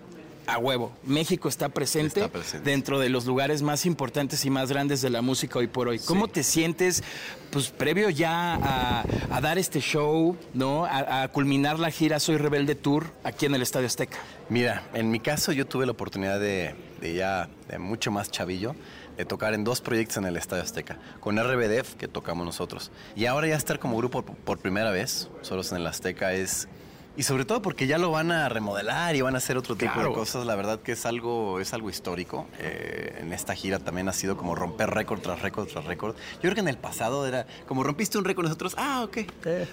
a 0.47 0.59
huevo, 0.59 0.93
México 1.05 1.49
está 1.49 1.69
presente, 1.69 2.21
Está 2.21 2.33
presente. 2.33 2.69
dentro 2.71 2.99
de 2.99 3.09
los 3.09 3.27
lugares 3.27 3.63
más 3.63 3.87
importantes 3.87 4.45
y 4.45 4.51
más 4.51 4.69
grandes 4.71 5.01
de 5.01 5.11
la 5.11 5.23
música 5.23 5.59
hoy 5.59 5.69
por 5.69 5.89
hoy. 5.89 5.99
¿Cómo 6.01 6.29
te 6.29 6.43
sientes, 6.43 7.03
pues, 7.51 7.71
previo 7.71 8.11
ya 8.11 8.55
a, 8.57 9.05
a 9.31 9.41
dar 9.41 9.59
este 9.59 9.81
show, 9.81 10.37
¿no? 10.55 10.85
A, 10.85 11.23
a 11.23 11.29
culminar 11.29 11.79
la 11.79 11.91
gira 11.91 12.19
Soy 12.21 12.37
Rebelde 12.37 12.75
Tour 12.75 13.13
aquí 13.25 13.47
en 13.47 13.55
el 13.55 13.63
Estadio 13.63 13.87
Azteca? 13.87 14.19
Mira, 14.49 14.83
en 14.95 15.11
mi 15.11 15.21
caso 15.21 15.53
yo 15.53 15.67
tuve 15.67 15.87
la 15.87 15.93
oportunidad 15.93 16.41
de, 16.41 16.75
de 17.01 17.15
ya 17.15 17.49
de 17.69 17.79
mucho 17.79 18.11
más 18.11 18.31
chavillo, 18.31 18.75
de 19.17 19.25
tocar 19.25 19.55
en 19.55 19.63
dos 19.63 19.81
proyectos 19.81 20.17
en 20.17 20.25
el 20.25 20.37
Estadio 20.37 20.63
Azteca, 20.63 20.99
con 21.21 21.39
RBDF, 21.39 21.95
que 21.95 22.09
tocamos 22.09 22.45
nosotros. 22.47 22.91
Y 23.15 23.27
ahora 23.27 23.47
ya 23.47 23.57
estar 23.57 23.79
como 23.79 23.97
grupo 23.97 24.23
por 24.23 24.59
primera 24.59 24.91
vez, 24.91 25.29
solos 25.43 25.71
en 25.71 25.79
el 25.79 25.87
Azteca, 25.87 26.33
es... 26.33 26.67
Y 27.15 27.25
sobre 27.25 27.45
todo 27.45 27.61
porque 27.61 27.87
ya 27.87 27.99
lo 27.99 28.11
van 28.11 28.33
a 28.33 28.49
remodelar 28.49 29.15
y 29.17 29.21
van 29.21 29.35
a 29.35 29.39
hacer 29.39 29.59
otro 29.59 29.77
tipo 29.77 29.93
Claro. 29.93 30.09
de 30.11 30.15
cosas, 30.15 30.47
la 30.47 30.55
verdad 30.55 30.81
que 30.81 30.93
es 30.93 31.05
algo, 31.05 31.61
es 31.61 31.75
algo 31.75 31.91
histórico. 31.91 32.47
Eh, 32.59 33.19
en 33.21 33.35
esta 33.35 33.55
gira 33.55 33.79
también 33.79 34.09
ha 34.09 34.15
sido 34.15 34.37
como 34.39 34.55
romper 34.55 34.89
récord 34.91 35.21
tras 35.21 35.43
récord 35.43 35.69
tras 35.69 35.85
récord. 35.85 36.17
Yo 36.37 36.41
creo 36.41 36.55
que 36.55 36.61
en 36.61 36.69
el 36.69 36.79
pasado 36.79 37.27
era 37.27 37.47
como 37.69 37.83
rompiste 37.83 38.17
un 38.17 38.25
récord 38.25 38.45
nosotros, 38.47 38.75
ah, 38.79 39.03
ok. 39.05 39.19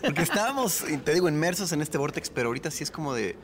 Porque 0.04 0.22
estábamos, 0.24 0.84
te 1.06 1.14
digo, 1.14 1.30
inmersos 1.30 1.72
en 1.72 1.82
este 1.82 1.98
vortex, 1.98 2.30
pero 2.30 2.48
ahorita 2.50 2.72
sí 2.72 2.84
es 2.84 2.92
como 2.92 3.14
de, 3.14 3.38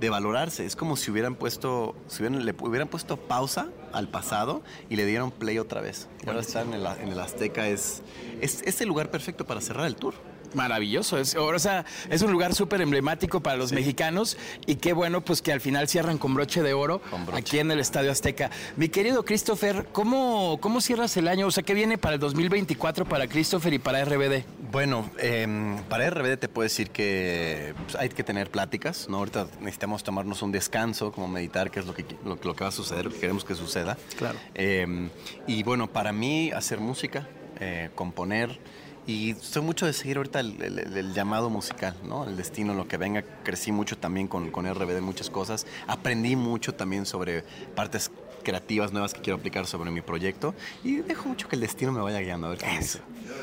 de 0.00 0.08
valorarse. 0.08 0.64
Es 0.64 0.74
como 0.74 0.96
si 0.96 1.10
hubieran 1.10 1.34
puesto, 1.34 1.94
si 2.08 2.22
hubieran, 2.22 2.46
le 2.46 2.54
hubieran 2.62 2.88
puesto 2.88 3.18
pausa 3.18 3.68
al 3.92 4.08
pasado 4.08 4.62
y 4.88 4.96
le 4.96 5.04
dieron 5.04 5.30
play 5.30 5.58
otra 5.58 5.82
vez. 5.82 6.08
Ahora 6.26 6.40
estar 6.40 6.64
en 6.66 6.72
el, 6.72 6.86
en 6.86 7.08
el 7.10 7.20
Azteca 7.20 7.68
es, 7.68 8.00
es, 8.40 8.62
es 8.62 8.80
el 8.80 8.88
lugar 8.88 9.10
perfecto 9.10 9.44
para 9.44 9.60
cerrar 9.60 9.86
el 9.86 9.96
tour. 9.96 10.14
Maravilloso. 10.54 11.18
Es, 11.18 11.34
o 11.34 11.58
sea, 11.58 11.84
es 12.10 12.22
un 12.22 12.32
lugar 12.32 12.54
súper 12.54 12.80
emblemático 12.80 13.40
para 13.40 13.56
los 13.56 13.72
mexicanos 13.72 14.36
y 14.66 14.76
qué 14.76 14.92
bueno 14.92 15.20
pues 15.22 15.42
que 15.42 15.52
al 15.52 15.60
final 15.60 15.88
cierran 15.88 16.18
con 16.18 16.34
broche 16.34 16.62
de 16.62 16.72
oro 16.74 17.00
broche. 17.26 17.38
aquí 17.38 17.58
en 17.58 17.70
el 17.70 17.80
Estadio 17.80 18.10
Azteca. 18.10 18.50
Mi 18.76 18.88
querido 18.88 19.24
Christopher, 19.24 19.86
¿cómo, 19.92 20.58
¿cómo 20.60 20.80
cierras 20.80 21.16
el 21.16 21.28
año? 21.28 21.46
O 21.46 21.50
sea, 21.50 21.62
¿qué 21.62 21.74
viene 21.74 21.98
para 21.98 22.14
el 22.14 22.20
2024 22.20 23.04
para 23.04 23.26
Christopher 23.26 23.72
y 23.72 23.78
para 23.78 24.04
RBD? 24.04 24.44
Bueno, 24.70 25.10
em, 25.18 25.78
para 25.84 26.08
RBD 26.10 26.36
te 26.36 26.48
puedo 26.48 26.64
decir 26.64 26.90
que 26.90 27.74
pues, 27.84 27.96
hay 27.96 28.08
que 28.08 28.24
tener 28.24 28.50
pláticas, 28.50 29.08
¿no? 29.08 29.18
Ahorita 29.18 29.46
necesitamos 29.60 30.02
tomarnos 30.04 30.42
un 30.42 30.52
descanso, 30.52 31.12
como 31.12 31.28
meditar, 31.28 31.70
qué 31.70 31.80
es 31.80 31.86
lo 31.86 31.94
que, 31.94 32.04
lo, 32.24 32.38
lo 32.42 32.54
que 32.54 32.64
va 32.64 32.68
a 32.68 32.72
suceder, 32.72 33.06
lo 33.06 33.10
que 33.10 33.18
queremos 33.18 33.44
que 33.44 33.54
suceda. 33.54 33.96
Claro. 34.16 34.38
Em, 34.54 35.10
y 35.46 35.62
bueno, 35.62 35.90
para 35.92 36.12
mí, 36.12 36.50
hacer 36.50 36.80
música, 36.80 37.26
eh, 37.60 37.90
componer. 37.94 38.58
Y 39.06 39.34
soy 39.40 39.62
mucho 39.62 39.84
de 39.84 39.92
seguir 39.92 40.16
ahorita 40.16 40.40
el, 40.40 41.12
llamado 41.14 41.50
musical, 41.50 41.94
¿no? 42.04 42.24
El 42.24 42.36
destino, 42.36 42.72
lo 42.74 42.88
que 42.88 42.96
venga. 42.96 43.22
Crecí 43.42 43.70
mucho 43.70 43.98
también 43.98 44.28
con, 44.28 44.50
con 44.50 44.66
RBD, 44.72 45.00
muchas 45.02 45.28
cosas. 45.28 45.66
Aprendí 45.86 46.36
mucho 46.36 46.74
también 46.74 47.04
sobre 47.04 47.42
partes 47.74 48.10
creativas 48.42 48.92
nuevas 48.92 49.12
que 49.12 49.20
quiero 49.20 49.38
aplicar 49.38 49.66
sobre 49.66 49.90
mi 49.90 50.00
proyecto. 50.00 50.54
Y 50.82 50.96
dejo 50.96 51.28
mucho 51.28 51.48
que 51.48 51.56
el 51.56 51.60
destino 51.60 51.92
me 51.92 52.00
vaya 52.00 52.20
guiando. 52.20 52.46
A 52.46 52.50
ver 52.50 52.58
qué 52.58 52.78
dice. 52.78 53.00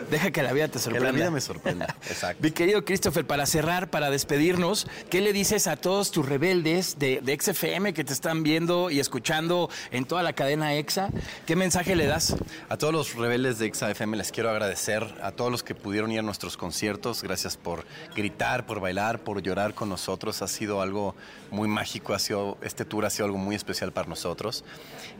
Deja 0.09 0.31
que 0.31 0.43
la 0.43 0.53
vida 0.53 0.67
te 0.67 0.73
Que 0.73 0.79
sorprenda. 0.79 1.11
la 1.11 1.17
vida 1.17 1.31
me 1.31 1.41
sorprenda. 1.41 1.95
Exacto. 2.09 2.43
Mi 2.43 2.51
querido 2.51 2.83
Christopher, 2.83 3.25
para 3.25 3.45
cerrar, 3.45 3.89
para 3.89 4.09
despedirnos, 4.09 4.87
¿qué 5.09 5.21
le 5.21 5.33
dices 5.33 5.67
a 5.67 5.75
todos 5.77 6.11
tus 6.11 6.27
rebeldes 6.27 6.99
de, 6.99 7.21
de 7.21 7.37
XFM 7.39 7.93
que 7.93 8.03
te 8.03 8.13
están 8.13 8.43
viendo 8.43 8.89
y 8.89 8.99
escuchando 8.99 9.69
en 9.91 10.05
toda 10.05 10.23
la 10.23 10.33
cadena 10.33 10.73
EXA? 10.75 11.09
¿Qué 11.45 11.55
mensaje 11.55 11.95
le 11.95 12.07
das? 12.07 12.35
A 12.69 12.77
todos 12.77 12.93
los 12.93 13.15
rebeldes 13.15 13.59
de 13.59 13.71
XAFM 13.73 14.17
les 14.17 14.31
quiero 14.31 14.49
agradecer, 14.49 15.05
a 15.21 15.31
todos 15.31 15.51
los 15.51 15.63
que 15.63 15.75
pudieron 15.75 16.11
ir 16.11 16.19
a 16.19 16.23
nuestros 16.23 16.57
conciertos, 16.57 17.21
gracias 17.23 17.57
por 17.57 17.85
gritar, 18.15 18.65
por 18.65 18.79
bailar, 18.79 19.19
por 19.19 19.41
llorar 19.41 19.73
con 19.73 19.89
nosotros, 19.89 20.41
ha 20.41 20.47
sido 20.47 20.81
algo 20.81 21.15
muy 21.51 21.67
mágico, 21.67 22.13
ha 22.13 22.19
sido, 22.19 22.57
este 22.61 22.85
tour 22.85 23.05
ha 23.05 23.09
sido 23.09 23.25
algo 23.25 23.37
muy 23.37 23.55
especial 23.55 23.91
para 23.91 24.07
nosotros. 24.07 24.63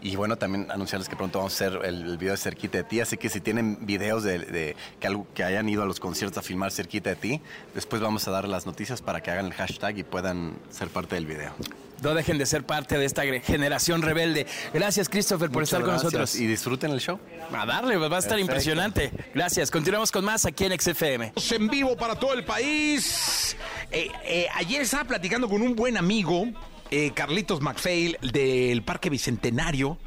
Y 0.02 0.16
bueno, 0.16 0.38
también 0.38 0.70
anunciarles 0.72 1.08
que 1.10 1.16
pronto 1.16 1.40
vamos 1.40 1.54
a 1.54 1.66
hacer 1.66 1.86
el, 1.86 2.04
el 2.04 2.18
video 2.18 2.34
de 2.34 2.38
Cerquita 2.38 2.78
de 2.80 2.84
Ti, 2.84 3.00
así 3.02 3.18
que 3.18 3.30
si 3.30 3.42
tienen 3.42 3.86
videos 3.86 4.24
de, 4.24 4.40
de- 4.52 4.76
que, 5.00 5.08
algo- 5.08 5.28
que 5.34 5.44
hayan 5.44 5.68
ido 5.70 5.84
a 5.84 5.86
los 5.86 6.00
conciertos 6.00 6.38
a 6.38 6.42
filmar 6.42 6.72
Cerquita 6.72 7.10
de 7.10 7.16
Ti, 7.16 7.42
después 7.74 8.02
vamos 8.02 8.28
a 8.28 8.32
dar 8.32 8.48
las 8.48 8.66
noticias 8.66 9.02
para 9.02 9.22
que 9.22 9.32
hagan 9.32 9.48
el 9.48 9.54
hashtag 9.54 9.98
y 10.00 10.04
puedan 10.04 10.54
ser 10.70 10.90
parte 10.90 11.16
del 11.16 11.26
video. 11.26 11.54
No 12.02 12.16
dejen 12.16 12.40
de 12.40 12.48
ser 12.48 12.64
parte 12.66 12.98
de 12.98 13.06
esta 13.06 13.22
generación 13.44 14.02
rebelde. 14.02 14.48
Gracias, 14.74 15.08
Christopher, 15.08 15.50
por 15.50 15.58
Muchas 15.62 15.68
estar 15.74 15.82
con 15.82 15.90
gracias 15.92 16.04
nosotros. 16.14 16.36
Y 16.36 16.48
disfruten 16.48 16.90
el 16.92 17.00
show. 17.00 17.20
A 17.54 17.66
darle, 17.68 17.96
va 17.98 18.06
a 18.06 18.08
estar 18.08 18.22
Perfecto. 18.32 18.40
impresionante. 18.40 19.12
Gracias. 19.36 19.70
Continuamos 19.70 20.12
con 20.12 20.26
más 20.26 20.46
aquí 20.48 20.66
en 20.66 20.72
XFM. 20.80 21.32
en 21.52 21.68
vivo 21.68 21.96
para 21.96 22.16
todo 22.16 22.34
el 22.34 22.44
país. 22.44 23.56
Eh, 23.92 24.10
eh, 24.24 24.48
ayer 24.56 24.82
estaba 24.82 25.04
platicando 25.04 25.48
con 25.48 25.62
un 25.62 25.76
buen 25.76 25.96
amigo, 25.96 26.48
eh, 26.90 27.12
Carlitos 27.14 27.62
McPhail, 27.62 28.18
del 28.34 28.82
Parque 28.82 29.12
Bicentenario. 29.12 30.00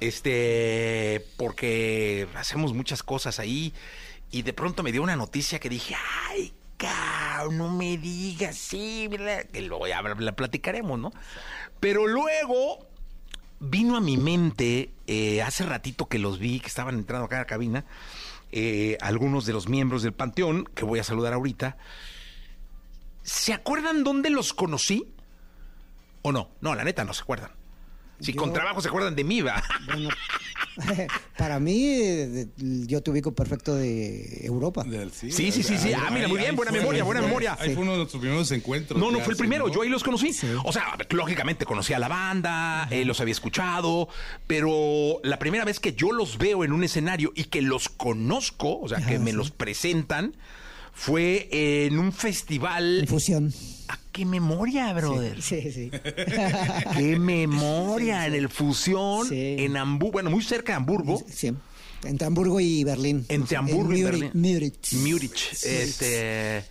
Este, 0.00 1.24
porque 1.36 2.26
hacemos 2.34 2.74
muchas 2.74 3.02
cosas 3.02 3.38
ahí. 3.38 3.72
Y 4.30 4.42
de 4.42 4.52
pronto 4.52 4.82
me 4.82 4.92
dio 4.92 5.02
una 5.02 5.16
noticia 5.16 5.58
que 5.58 5.68
dije, 5.68 5.94
ay, 6.28 6.52
cabrón, 6.76 7.58
no 7.58 7.68
me 7.68 7.96
digas, 7.98 8.56
sí, 8.56 9.08
¿verdad?". 9.08 9.46
que 9.52 9.62
luego 9.62 9.86
ya 9.86 10.02
la 10.02 10.32
platicaremos, 10.32 10.98
¿no? 10.98 11.12
Pero 11.80 12.06
luego 12.06 12.86
vino 13.60 13.96
a 13.96 14.00
mi 14.00 14.16
mente, 14.16 14.90
eh, 15.06 15.42
hace 15.42 15.64
ratito 15.64 16.06
que 16.06 16.18
los 16.18 16.38
vi, 16.38 16.60
que 16.60 16.68
estaban 16.68 16.96
entrando 16.96 17.26
acá 17.26 17.36
a 17.36 17.40
la 17.40 17.46
cabina, 17.46 17.84
eh, 18.52 18.98
algunos 19.00 19.46
de 19.46 19.52
los 19.52 19.68
miembros 19.68 20.02
del 20.02 20.12
Panteón, 20.12 20.64
que 20.74 20.84
voy 20.84 20.98
a 20.98 21.04
saludar 21.04 21.32
ahorita. 21.32 21.76
¿Se 23.22 23.52
acuerdan 23.52 24.02
dónde 24.02 24.30
los 24.30 24.52
conocí? 24.54 25.12
¿O 26.22 26.32
no? 26.32 26.50
No, 26.60 26.74
la 26.74 26.84
neta, 26.84 27.04
no 27.04 27.14
se 27.14 27.22
acuerdan. 27.22 27.59
Si 28.20 28.32
Yo- 28.32 28.40
con 28.40 28.52
trabajo 28.52 28.80
se 28.80 28.88
acuerdan 28.88 29.14
de 29.16 29.24
mí, 29.24 29.40
va. 29.40 29.62
Bueno, 29.86 30.08
para 31.36 31.58
mí, 31.58 32.46
yo 32.86 33.02
te 33.02 33.10
ubico 33.10 33.34
perfecto 33.34 33.74
de 33.74 34.46
Europa. 34.46 34.84
Del- 34.84 35.10
Sí, 35.10 35.30
sí, 35.30 35.50
sí, 35.50 35.62
sí. 35.76 35.92
Ah, 35.92 36.10
mira, 36.12 36.28
muy 36.28 36.38
bien, 36.38 36.54
buena 36.56 36.70
fue- 36.70 36.80
memoria, 36.80 37.02
buena 37.04 37.20
fue- 37.20 37.28
memoria. 37.28 37.56
Ahí 37.60 37.74
fue 37.74 37.82
uno 37.82 37.92
de 37.92 37.98
nuestros 37.98 38.20
primeros 38.20 38.50
encuentros. 38.52 38.98
No, 39.00 39.10
no 39.10 39.20
fue 39.20 39.32
el 39.32 39.38
primero, 39.38 39.66
¿no? 39.66 39.72
yo 39.74 39.82
ahí 39.82 39.88
los 39.88 40.02
conocí. 40.04 40.30
O 40.64 40.72
sea, 40.72 40.96
lógicamente 41.10 41.64
conocía 41.66 41.96
a 41.96 41.98
la 41.98 42.08
banda, 42.08 42.86
eh, 42.90 43.04
los 43.04 43.20
había 43.20 43.32
escuchado, 43.32 44.08
pero 44.46 45.20
la 45.22 45.38
primera 45.38 45.64
vez 45.64 45.80
que 45.80 45.92
yo 45.94 46.12
los 46.12 46.38
veo 46.38 46.64
en 46.64 46.72
un 46.72 46.84
escenario 46.84 47.32
y 47.34 47.44
que 47.44 47.62
los 47.62 47.88
conozco, 47.88 48.78
o 48.80 48.88
sea, 48.88 49.04
que 49.04 49.18
me 49.18 49.32
sí. 49.32 49.36
los 49.36 49.50
presentan, 49.50 50.36
fue 50.92 51.48
en 51.50 51.98
un 51.98 52.12
festival. 52.12 52.98
Infusión. 53.02 53.52
¡Ah, 53.88 53.98
qué 54.12 54.24
memoria, 54.24 54.92
brother! 54.92 55.40
Sí, 55.42 55.72
sí. 55.72 55.90
¡Qué 56.96 57.18
memoria! 57.18 58.26
En 58.26 58.34
el 58.34 58.48
Fusión, 58.48 59.26
Sí. 59.28 59.56
en 59.58 59.76
Hamburgo, 59.76 60.12
bueno, 60.12 60.30
muy 60.30 60.42
cerca 60.42 60.72
de 60.72 60.76
Hamburgo. 60.76 61.22
Sí. 61.28 61.52
Entre 62.04 62.26
Hamburgo 62.26 62.60
y 62.60 62.84
Berlín. 62.84 63.26
Entre 63.28 63.56
En 63.56 63.64
Hamburgo 63.64 63.92
y 63.94 64.00
Múrich- 64.00 64.04
Berlín. 64.04 64.30
Múrich. 64.34 64.92
Múrich. 64.94 65.52
Este, 65.64 66.64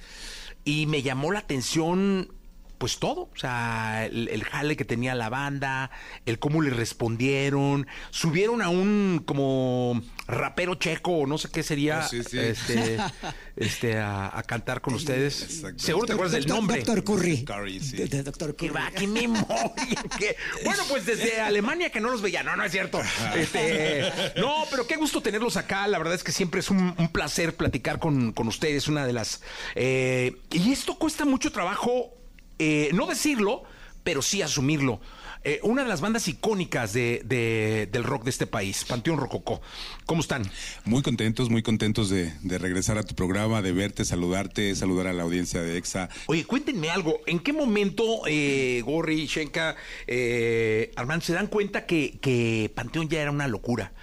y 0.66 0.86
me 0.86 1.02
llamó 1.02 1.32
la 1.32 1.40
atención, 1.40 2.32
pues 2.80 2.98
todo. 2.98 3.30
O 3.32 3.38
sea, 3.38 4.08
el, 4.08 4.28
el 4.30 4.44
jale 4.44 4.76
que 4.76 4.86
tenía 4.86 5.14
la 5.14 5.30
banda, 5.30 5.92
el 6.26 6.40
cómo 6.40 6.62
le 6.64 6.72
respondieron. 6.72 7.86
Subieron 8.10 8.64
a 8.64 8.70
un 8.70 9.22
como 9.26 10.02
rapero 10.28 10.76
checo, 10.76 11.12
o 11.12 11.28
no 11.28 11.38
sé 11.38 11.50
qué 11.52 11.62
sería, 11.62 12.00
Oh, 12.06 12.08
sí, 12.08 12.24
sí. 12.24 12.40
este, 12.40 12.98
este 13.56 13.98
a, 13.98 14.36
a 14.38 14.44
cantar 14.44 14.82
con 14.82 14.94
ustedes. 14.96 15.42
Exacto. 15.44 15.84
Seguro 15.84 16.08
te 16.08 16.14
acuerdas 16.14 16.34
del 16.34 16.48
nombre. 16.48 16.78
Doctor 16.84 17.04
Curry. 17.04 17.44
Curry, 17.46 17.80
sí. 17.80 17.98
De- 17.98 18.08
de 18.08 18.24
Doctor 18.24 18.56
Que 18.56 18.68
Curry. 18.70 18.80
va, 18.82 18.92
qué 18.92 19.08
memoria. 19.08 19.76
qué- 20.18 20.36
Bueno, 20.64 20.84
pues 20.90 21.06
desde 21.06 21.42
Alemania 21.42 21.92
que 21.92 22.00
no 22.00 22.10
los 22.10 22.22
veía. 22.22 22.42
No, 22.44 22.56
no 22.56 22.64
es 22.64 22.72
cierto. 22.72 23.02
Este, 23.36 24.12
no, 24.38 24.64
pero 24.72 24.88
qué 24.88 24.96
gusto 24.96 25.22
tenerlos 25.22 25.58
acá. 25.58 25.86
La 25.88 25.98
verdad 25.98 26.14
es 26.16 26.24
que 26.24 26.32
siempre 26.32 26.62
es 26.62 26.70
un, 26.70 26.96
un 26.98 27.10
placer 27.12 27.56
platicar 27.56 28.00
con, 28.00 28.32
con 28.32 28.48
ustedes. 28.48 28.88
Una 28.88 29.06
de 29.06 29.14
las. 29.14 29.42
eh, 29.76 30.38
y 30.52 30.72
esto 30.72 30.98
cuesta 30.98 31.26
mucho 31.26 31.52
trabajo, 31.52 32.14
eh, 32.60 32.90
no 32.94 33.08
decirlo, 33.08 33.64
pero 34.04 34.22
sí 34.22 34.42
asumirlo. 34.42 35.02
Eh, 35.46 35.62
una 35.64 35.84
de 35.84 35.88
las 35.90 36.02
bandas 36.02 36.28
icónicas 36.28 36.92
de, 36.92 37.22
de- 37.24 37.88
del 37.90 38.04
rock 38.04 38.26
de 38.26 38.30
este 38.30 38.46
país, 38.46 38.84
Panteón 38.84 39.18
Rococó. 39.18 39.62
¿Cómo 40.06 40.20
están? 40.20 40.44
Muy 40.84 41.02
contentos, 41.02 41.50
muy 41.50 41.64
contentos 41.64 42.10
de, 42.10 42.34
de 42.42 42.58
regresar 42.58 42.98
a 42.98 43.04
tu 43.04 43.16
programa, 43.16 43.62
de 43.62 43.72
verte, 43.72 44.04
saludarte, 44.04 44.76
saludar 44.76 45.08
a 45.08 45.14
la 45.14 45.24
audiencia 45.24 45.62
de 45.62 45.78
EXA. 45.78 46.10
Oye, 46.26 46.44
cuéntenme 46.44 46.90
algo. 46.90 47.22
¿En 47.26 47.40
qué 47.40 47.54
momento 47.54 48.04
eh, 48.28 48.82
Gorri, 48.86 49.28
Shenka, 49.28 49.78
eh, 50.08 50.92
Armando 50.98 51.24
se 51.26 51.32
dan 51.32 51.48
cuenta 51.48 51.86
que, 51.86 52.18
que 52.22 52.70
Panteón 52.76 53.08
ya 53.08 53.22
era 53.22 53.32
una 53.32 53.48
locura? 53.48 53.94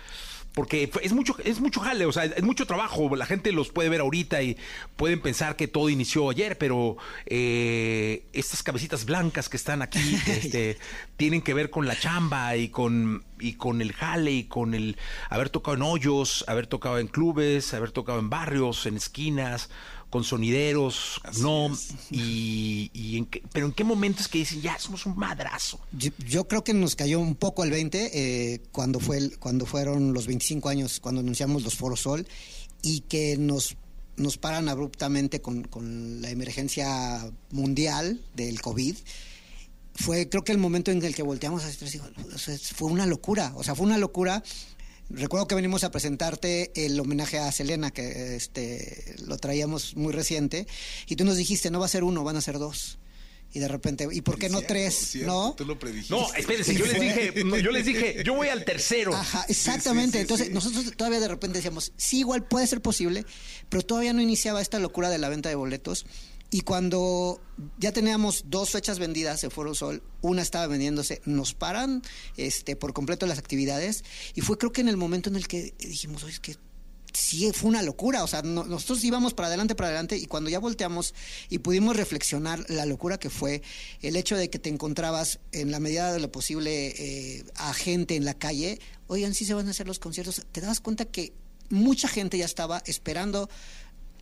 Porque 0.56 0.90
es 1.02 1.12
mucho, 1.12 1.36
es 1.44 1.60
mucho 1.60 1.80
jale, 1.80 2.06
o 2.06 2.12
sea, 2.12 2.24
es 2.24 2.42
mucho 2.42 2.66
trabajo. 2.66 3.14
La 3.14 3.26
gente 3.26 3.52
los 3.52 3.68
puede 3.68 3.90
ver 3.90 4.00
ahorita 4.00 4.40
y 4.42 4.56
pueden 4.96 5.20
pensar 5.20 5.54
que 5.54 5.68
todo 5.68 5.90
inició 5.90 6.30
ayer, 6.30 6.56
pero 6.56 6.96
eh, 7.26 8.24
estas 8.32 8.62
cabecitas 8.62 9.04
blancas 9.04 9.50
que 9.50 9.58
están 9.58 9.82
aquí 9.82 10.16
este, 10.26 10.78
tienen 11.18 11.42
que 11.42 11.52
ver 11.52 11.68
con 11.68 11.86
la 11.86 11.94
chamba 11.94 12.56
y 12.56 12.70
con, 12.70 13.22
y 13.38 13.52
con 13.56 13.82
el 13.82 13.92
jale 13.92 14.32
y 14.32 14.44
con 14.44 14.72
el 14.72 14.96
haber 15.28 15.50
tocado 15.50 15.76
en 15.76 15.82
hoyos, 15.82 16.42
haber 16.48 16.66
tocado 16.66 16.98
en 17.00 17.08
clubes, 17.08 17.74
haber 17.74 17.90
tocado 17.90 18.18
en 18.18 18.30
barrios, 18.30 18.86
en 18.86 18.96
esquinas, 18.96 19.68
con 20.16 20.24
sonideros, 20.24 21.20
Así 21.24 21.42
no, 21.42 21.76
y, 22.10 22.90
y 22.94 23.18
en 23.18 23.26
qué- 23.26 23.42
pero 23.52 23.66
en 23.66 23.72
qué 23.72 23.84
momento 23.84 24.22
es 24.22 24.28
que 24.28 24.38
dicen 24.38 24.62
ya 24.62 24.78
somos 24.78 25.04
un 25.04 25.14
madrazo. 25.14 25.78
Yo, 25.92 26.10
yo 26.26 26.48
creo 26.48 26.64
que 26.64 26.72
nos 26.72 26.96
cayó 26.96 27.20
un 27.20 27.34
poco 27.34 27.64
el 27.64 27.70
20 27.70 28.10
eh, 28.54 28.62
cuando, 28.72 28.98
fue 28.98 29.18
el- 29.18 29.38
cuando 29.38 29.66
fueron 29.66 30.14
los 30.14 30.26
25 30.26 30.70
años, 30.70 31.00
cuando 31.00 31.20
anunciamos 31.20 31.62
los 31.64 31.74
Foro 31.74 31.96
Sol, 31.96 32.26
y 32.80 33.00
que 33.00 33.36
nos, 33.36 33.76
nos 34.16 34.38
paran 34.38 34.70
abruptamente 34.70 35.42
con, 35.42 35.64
con 35.64 36.22
la 36.22 36.30
emergencia 36.30 37.30
mundial 37.50 38.24
del 38.34 38.62
COVID. 38.62 38.96
Fue 39.96 40.30
creo 40.30 40.44
que 40.44 40.52
el 40.52 40.58
momento 40.58 40.90
en 40.92 41.02
el 41.04 41.14
que 41.14 41.22
volteamos 41.22 41.62
a 41.64 41.68
sea, 42.38 42.56
fue 42.74 42.90
una 42.90 43.04
locura, 43.04 43.52
o 43.54 43.62
sea, 43.62 43.74
fue 43.74 43.84
una 43.86 43.98
locura. 43.98 44.42
Recuerdo 45.08 45.46
que 45.46 45.54
venimos 45.54 45.84
a 45.84 45.90
presentarte 45.90 46.72
el 46.74 46.98
homenaje 46.98 47.38
a 47.38 47.50
Selena, 47.52 47.90
que 47.92 48.36
este 48.36 49.14
lo 49.24 49.36
traíamos 49.36 49.96
muy 49.96 50.12
reciente, 50.12 50.66
y 51.06 51.16
tú 51.16 51.24
nos 51.24 51.36
dijiste, 51.36 51.70
no 51.70 51.78
va 51.78 51.86
a 51.86 51.88
ser 51.88 52.02
uno, 52.04 52.24
van 52.24 52.36
a 52.36 52.40
ser 52.40 52.58
dos. 52.58 52.98
Y 53.52 53.60
de 53.60 53.68
repente, 53.68 54.06
¿y 54.10 54.20
por 54.20 54.38
qué 54.38 54.48
no 54.48 54.58
Cierto, 54.58 54.74
tres? 54.74 54.94
cierto, 54.94 55.32
¿No? 55.32 55.54
Tú 55.54 55.64
lo 55.64 55.78
predijiste. 55.78 56.12
No, 56.12 56.34
espérense, 56.34 56.74
yo 56.74 56.84
les 56.84 57.00
dije, 57.00 57.44
no, 57.44 57.56
yo 57.56 57.70
les 57.70 57.86
dije, 57.86 58.22
yo 58.24 58.34
voy 58.34 58.48
al 58.48 58.64
tercero. 58.64 59.14
Ajá, 59.14 59.46
exactamente. 59.48 60.18
sí, 60.18 60.22
Entonces, 60.22 60.48
sí. 60.48 60.52
nosotros 60.52 60.92
todavía 60.96 61.20
de 61.20 61.28
repente 61.28 61.58
decíamos, 61.58 61.92
sí, 61.96 62.18
igual 62.18 62.44
puede 62.44 62.66
ser 62.66 62.82
posible, 62.82 63.24
pero 63.68 63.82
todavía 63.82 64.12
no 64.12 64.20
iniciaba 64.20 64.60
esta 64.60 64.78
locura 64.78 65.08
de 65.08 65.18
la 65.18 65.28
venta 65.28 65.48
de 65.48 65.54
boletos. 65.54 66.04
Y 66.50 66.60
cuando 66.60 67.40
ya 67.78 67.92
teníamos 67.92 68.44
dos 68.46 68.70
fechas 68.70 68.98
vendidas 68.98 69.40
de 69.40 69.50
Foro 69.50 69.74
Sol, 69.74 70.02
una 70.20 70.42
estaba 70.42 70.66
vendiéndose, 70.68 71.20
nos 71.24 71.54
paran 71.54 72.02
este, 72.36 72.76
por 72.76 72.92
completo 72.92 73.26
las 73.26 73.38
actividades. 73.38 74.04
Y 74.34 74.42
fue 74.42 74.56
creo 74.56 74.72
que 74.72 74.80
en 74.80 74.88
el 74.88 74.96
momento 74.96 75.28
en 75.28 75.36
el 75.36 75.48
que 75.48 75.74
dijimos, 75.78 76.22
oye, 76.22 76.32
es 76.34 76.40
que 76.40 76.56
sí 77.12 77.50
fue 77.52 77.70
una 77.70 77.82
locura, 77.82 78.22
o 78.22 78.26
sea, 78.26 78.42
no- 78.42 78.64
nosotros 78.64 79.02
íbamos 79.02 79.32
para 79.34 79.48
adelante, 79.48 79.74
para 79.74 79.88
adelante, 79.88 80.18
y 80.18 80.26
cuando 80.26 80.50
ya 80.50 80.58
volteamos 80.58 81.14
y 81.48 81.58
pudimos 81.58 81.96
reflexionar 81.96 82.64
la 82.68 82.84
locura 82.84 83.18
que 83.18 83.30
fue 83.30 83.62
el 84.02 84.16
hecho 84.16 84.36
de 84.36 84.50
que 84.50 84.58
te 84.58 84.68
encontrabas 84.68 85.40
en 85.52 85.70
la 85.70 85.80
medida 85.80 86.12
de 86.12 86.20
lo 86.20 86.30
posible 86.30 86.88
eh, 86.98 87.44
a 87.54 87.72
gente 87.72 88.16
en 88.16 88.24
la 88.26 88.34
calle, 88.34 88.78
oigan, 89.06 89.32
sí 89.34 89.46
se 89.46 89.54
van 89.54 89.66
a 89.66 89.70
hacer 89.70 89.86
los 89.86 89.98
conciertos, 89.98 90.42
te 90.52 90.60
das 90.60 90.80
cuenta 90.80 91.06
que 91.06 91.32
mucha 91.70 92.06
gente 92.06 92.36
ya 92.38 92.44
estaba 92.44 92.82
esperando 92.84 93.48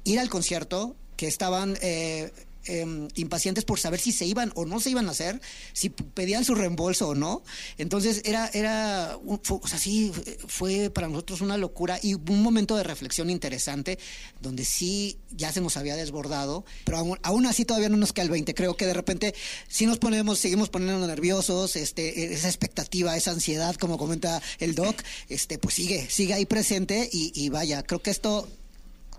ir 0.04 0.20
al 0.20 0.30
concierto, 0.30 0.94
que 1.16 1.26
estaban 1.26 1.76
eh, 1.82 2.32
em, 2.66 3.08
impacientes 3.16 3.64
por 3.66 3.78
saber 3.78 4.00
si 4.00 4.10
se 4.10 4.24
iban 4.24 4.50
o 4.54 4.64
no 4.64 4.80
se 4.80 4.88
iban 4.88 5.06
a 5.08 5.10
hacer, 5.10 5.38
si 5.74 5.90
pedían 5.90 6.46
su 6.46 6.54
reembolso 6.54 7.08
o 7.08 7.14
no. 7.14 7.42
Entonces 7.76 8.22
era, 8.24 8.48
era, 8.54 9.18
fue, 9.42 9.58
o 9.62 9.68
sea, 9.68 9.78
sí, 9.78 10.10
fue- 10.48 10.88
para 10.88 11.08
nosotros 11.08 11.42
una 11.42 11.58
locura 11.58 11.98
y 12.02 12.14
un 12.14 12.42
momento 12.42 12.74
de 12.76 12.82
reflexión 12.82 13.28
interesante 13.28 13.98
donde 14.40 14.64
sí 14.64 15.18
ya 15.30 15.52
se 15.52 15.60
nos 15.60 15.76
había 15.76 15.94
desbordado, 15.94 16.64
pero 16.86 16.96
aún, 16.98 17.18
aún 17.22 17.44
así 17.44 17.66
todavía 17.66 17.90
no 17.90 17.98
nos 17.98 18.14
queda 18.14 18.24
el 18.24 18.30
20. 18.30 18.54
Creo 18.54 18.76
que 18.78 18.86
de 18.86 18.94
repente 18.94 19.34
sí 19.68 19.84
nos 19.84 19.98
ponemos, 19.98 20.38
seguimos 20.38 20.70
poniéndonos 20.70 21.06
nerviosos, 21.06 21.76
este, 21.76 22.32
esa 22.32 22.48
expectativa, 22.48 23.14
esa 23.14 23.32
ansiedad, 23.32 23.74
como 23.76 23.98
comenta 23.98 24.40
el 24.58 24.74
doc, 24.74 25.02
este, 25.28 25.58
pues 25.58 25.74
sigue, 25.74 26.08
sigue 26.08 26.32
ahí 26.32 26.46
presente 26.46 27.10
y 27.12 27.48
vaya, 27.50 27.82
creo 27.82 28.00
que 28.00 28.10
esto 28.10 28.48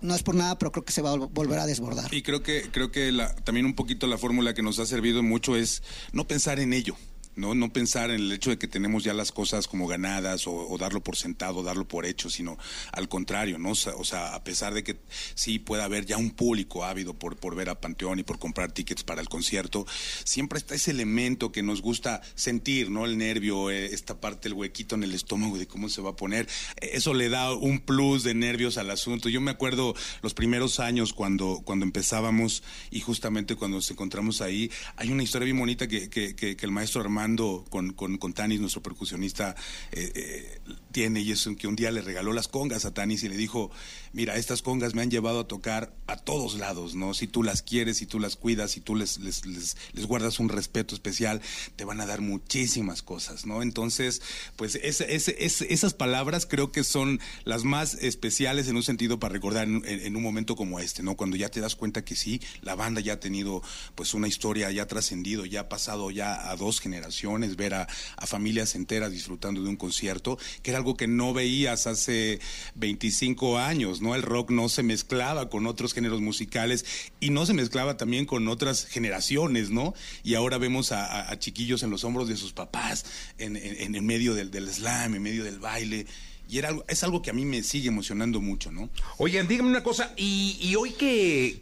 no 0.02 0.14
es 0.14 0.22
por 0.22 0.34
nada, 0.34 0.58
pero 0.58 0.72
creo 0.72 0.84
que 0.84 0.92
se 0.92 1.02
va 1.02 1.12
a 1.12 1.16
vol- 1.16 1.28
volver 1.32 1.58
a 1.58 1.66
desbordar. 1.66 2.12
Y 2.12 2.22
creo 2.22 2.42
que, 2.42 2.68
creo 2.70 2.90
que 2.90 3.12
la- 3.12 3.34
también 3.36 3.66
un 3.66 3.74
poquito 3.74 4.06
la 4.06 4.18
fórmula 4.18 4.54
que 4.54 4.62
nos 4.62 4.78
ha 4.78 4.86
servido 4.86 5.22
mucho 5.22 5.56
es 5.56 5.82
no 6.12 6.26
pensar 6.26 6.60
en 6.60 6.72
ello. 6.72 6.96
¿No? 7.36 7.54
no 7.54 7.72
pensar 7.72 8.10
en 8.10 8.16
el 8.20 8.32
hecho 8.32 8.50
de 8.50 8.58
que 8.58 8.66
tenemos 8.66 9.04
ya 9.04 9.14
las 9.14 9.30
cosas 9.32 9.68
como 9.68 9.86
ganadas 9.86 10.46
o, 10.46 10.76
darlo 10.78 11.02
por 11.02 11.16
sentado, 11.16 11.62
darlo 11.62 11.86
por 11.86 12.06
hecho, 12.06 12.30
sino 12.30 12.58
al 12.92 13.08
contrario, 13.08 13.58
¿no? 13.58 13.70
O 13.70 14.04
sea, 14.04 14.34
a 14.34 14.42
pesar 14.42 14.74
de 14.74 14.82
que 14.82 14.96
sí 15.34 15.58
pueda 15.58 15.84
haber 15.84 16.06
ya 16.06 16.16
un 16.16 16.30
público 16.30 16.84
ávido 16.84 17.14
por, 17.14 17.36
por 17.36 17.54
ver 17.54 17.68
a 17.68 17.80
Panteón 17.80 18.18
y 18.18 18.22
por 18.22 18.38
comprar 18.38 18.72
tickets 18.72 19.04
para 19.04 19.20
el 19.20 19.28
concierto, 19.28 19.86
siempre 20.24 20.58
está 20.58 20.74
ese 20.74 20.90
elemento 20.92 21.52
que 21.52 21.62
nos 21.62 21.82
gusta 21.82 22.22
sentir, 22.34 22.90
¿no? 22.90 23.04
El 23.04 23.18
nervio, 23.18 23.70
eh, 23.70 23.86
esta 23.86 24.18
parte, 24.20 24.48
el 24.48 24.54
huequito 24.54 24.94
en 24.94 25.02
el 25.04 25.12
estómago 25.14 25.58
de 25.58 25.66
cómo 25.66 25.88
se 25.88 26.00
va 26.00 26.10
a 26.10 26.16
poner. 26.16 26.48
Eso 26.80 27.12
le 27.14 27.28
da 27.28 27.52
un 27.52 27.80
plus 27.80 28.22
de 28.22 28.34
nervios 28.34 28.78
al 28.78 28.90
asunto. 28.90 29.28
Yo 29.28 29.40
me 29.40 29.50
acuerdo 29.50 29.94
los 30.22 30.32
primeros 30.34 30.80
años 30.80 31.12
cuando, 31.12 31.60
cuando 31.64 31.84
empezábamos 31.84 32.62
y 32.90 33.00
justamente 33.00 33.56
cuando 33.56 33.76
nos 33.78 33.90
encontramos 33.90 34.40
ahí, 34.40 34.70
hay 34.96 35.10
una 35.10 35.22
historia 35.22 35.44
bien 35.44 35.58
bonita 35.58 35.86
que, 35.88 36.08
que, 36.08 36.34
que- 36.34 36.56
que 36.56 36.64
el 36.66 36.72
maestro 36.72 37.00
Armando 37.02 37.25
con, 37.34 37.92
con, 37.92 38.32
Tanis, 38.32 38.60
nuestro 38.60 38.82
percusionista, 38.82 39.56
eh, 39.90 40.12
eh, 40.14 40.58
tiene 40.92 41.20
y 41.20 41.32
es 41.32 41.48
que 41.58 41.66
un 41.66 41.74
día 41.74 41.90
le 41.90 42.02
regaló 42.02 42.32
las 42.32 42.46
congas 42.46 42.84
a 42.84 42.94
Tanis 42.94 43.24
y 43.24 43.28
le 43.28 43.36
dijo, 43.36 43.70
mira, 44.16 44.36
estas 44.36 44.62
congas 44.62 44.94
me 44.94 45.02
han 45.02 45.10
llevado 45.10 45.40
a 45.40 45.46
tocar 45.46 45.94
a 46.08 46.16
todos 46.16 46.54
lados, 46.58 46.94
¿no? 46.94 47.14
Si 47.14 47.26
tú 47.28 47.42
las 47.42 47.62
quieres, 47.62 47.98
si 47.98 48.06
tú 48.06 48.18
las 48.18 48.34
cuidas, 48.36 48.70
si 48.72 48.80
tú 48.80 48.96
les, 48.96 49.18
les, 49.18 49.44
les, 49.46 49.76
guardas 50.06 50.40
un 50.40 50.48
respeto 50.48 50.94
especial, 50.94 51.40
te 51.76 51.84
van 51.84 52.00
a 52.00 52.06
dar 52.06 52.20
muchísimas 52.22 53.02
cosas, 53.02 53.44
¿no? 53.46 53.60
Entonces, 53.62 54.22
pues 54.56 54.76
ese, 54.76 55.14
ese, 55.14 55.36
ese- 55.44 55.72
esas 55.72 55.94
palabras 55.94 56.46
creo 56.46 56.72
que 56.72 56.82
son 56.82 57.20
las 57.44 57.64
más 57.64 57.94
especiales 57.94 58.68
en 58.68 58.76
un 58.76 58.82
sentido 58.82 59.18
para 59.20 59.32
recordar 59.34 59.64
en, 59.68 59.82
en- 59.86 60.00
en 60.00 60.16
un 60.16 60.22
momento 60.22 60.56
como 60.56 60.80
este, 60.80 61.02
¿no? 61.02 61.16
Cuando 61.16 61.36
ya 61.36 61.48
te 61.50 61.60
das 61.60 61.76
cuenta 61.76 62.04
que 62.04 62.16
sí, 62.16 62.40
la 62.62 62.74
banda 62.74 63.00
ya 63.02 63.14
ha 63.14 63.20
tenido 63.20 63.62
pues 63.94 64.14
una 64.14 64.28
historia, 64.28 64.70
ya 64.70 64.84
ha 64.84 64.86
trascendido, 64.88 65.44
ya 65.44 65.60
ha 65.60 65.68
pasado 65.68 66.10
ya 66.10 66.50
a 66.50 66.56
dos 66.56 66.80
generaciones, 66.80 67.56
ver 67.56 67.74
a, 67.74 67.86
a 68.16 68.26
familias 68.26 68.74
enteras 68.76 69.10
disfrutando 69.12 69.62
de 69.62 69.68
un 69.68 69.76
concierto, 69.76 70.38
que 70.62 70.70
era 70.70 70.78
algo 70.78 70.96
que 70.96 71.06
no 71.06 71.34
veías 71.34 71.86
hace 71.86 72.40
25 72.76 73.58
años, 73.58 74.00
¿no? 74.00 74.05
El 74.14 74.22
rock 74.22 74.50
no 74.50 74.68
se 74.68 74.82
mezclaba 74.82 75.48
con 75.50 75.66
otros 75.66 75.92
géneros 75.92 76.20
musicales 76.20 76.84
y 77.20 77.30
no 77.30 77.44
se 77.46 77.54
mezclaba 77.54 77.96
también 77.96 78.26
con 78.26 78.46
otras 78.48 78.84
generaciones, 78.86 79.70
¿no? 79.70 79.94
Y 80.22 80.34
ahora 80.34 80.58
vemos 80.58 80.92
a, 80.92 81.36
chiquillos 81.38 81.82
en 81.82 81.90
los 81.90 82.04
hombros 82.04 82.28
de 82.28 82.36
sus 82.36 82.52
papás, 82.52 83.04
en, 83.38 83.56
en- 83.56 84.06
medio 84.06 84.34
del, 84.34 84.50
del 84.50 84.68
slam, 84.72 85.14
en 85.14 85.22
medio 85.22 85.42
del 85.44 85.58
baile. 85.58 86.06
Y 86.48 86.58
era 86.58 86.68
algo, 86.68 86.84
es 86.86 87.02
algo 87.02 87.22
que 87.22 87.30
a 87.30 87.32
mí 87.32 87.44
me 87.44 87.62
sigue 87.64 87.88
emocionando 87.88 88.40
mucho, 88.40 88.70
¿no? 88.70 88.88
Oigan, 89.18 89.48
díganme 89.48 89.70
una 89.70 89.82
cosa, 89.82 90.12
y, 90.16 90.72
hoy 90.76 90.92
que, 90.92 91.58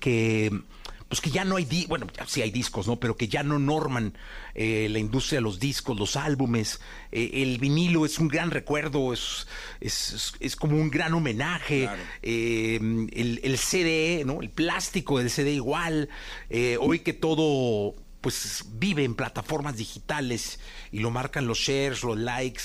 pues 1.14 1.20
que 1.20 1.30
ya 1.30 1.44
no 1.44 1.54
hay, 1.54 1.64
di- 1.64 1.86
bueno, 1.86 2.08
ya 2.16 2.26
sí 2.26 2.42
hay 2.42 2.50
discos, 2.50 2.88
¿no? 2.88 2.98
Pero 2.98 3.16
que 3.16 3.28
ya 3.28 3.44
no 3.44 3.60
norman 3.60 4.18
eh, 4.56 4.88
la 4.90 4.98
industria 4.98 5.36
de 5.38 5.42
los 5.42 5.60
discos, 5.60 5.96
los 5.96 6.16
álbumes, 6.16 6.80
eh, 7.12 7.30
el 7.34 7.58
vinilo 7.58 8.04
es 8.04 8.18
un 8.18 8.26
gran 8.26 8.50
recuerdo, 8.50 9.12
es, 9.12 9.46
es, 9.80 10.32
es- 10.40 10.56
como 10.56 10.76
un 10.76 10.90
gran 10.90 11.14
homenaje, 11.14 11.82
Claro. 11.82 12.02
eh, 12.22 12.80
el, 13.12 13.40
el 13.44 13.58
CD, 13.58 14.24
¿no? 14.26 14.42
El 14.42 14.50
plástico 14.50 15.18
del 15.18 15.30
CD 15.30 15.52
igual, 15.52 16.08
hoy 16.80 16.98
que 16.98 17.12
todo 17.12 17.94
pues 18.20 18.64
vive 18.72 19.04
en 19.04 19.14
plataformas 19.14 19.76
digitales 19.76 20.58
y 20.90 20.98
lo 20.98 21.12
marcan 21.12 21.46
los 21.46 21.58
shares, 21.60 22.02
los 22.02 22.18
likes. 22.18 22.62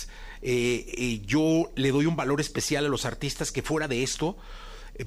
yo 1.27 1.69
le 1.75 1.91
doy 1.91 2.07
un 2.07 2.15
valor 2.15 2.41
especial 2.41 2.85
a 2.85 2.89
los 2.89 3.05
artistas 3.05 3.51
que 3.51 3.61
fuera 3.61 3.87
de 3.87 4.01
esto 4.01 4.37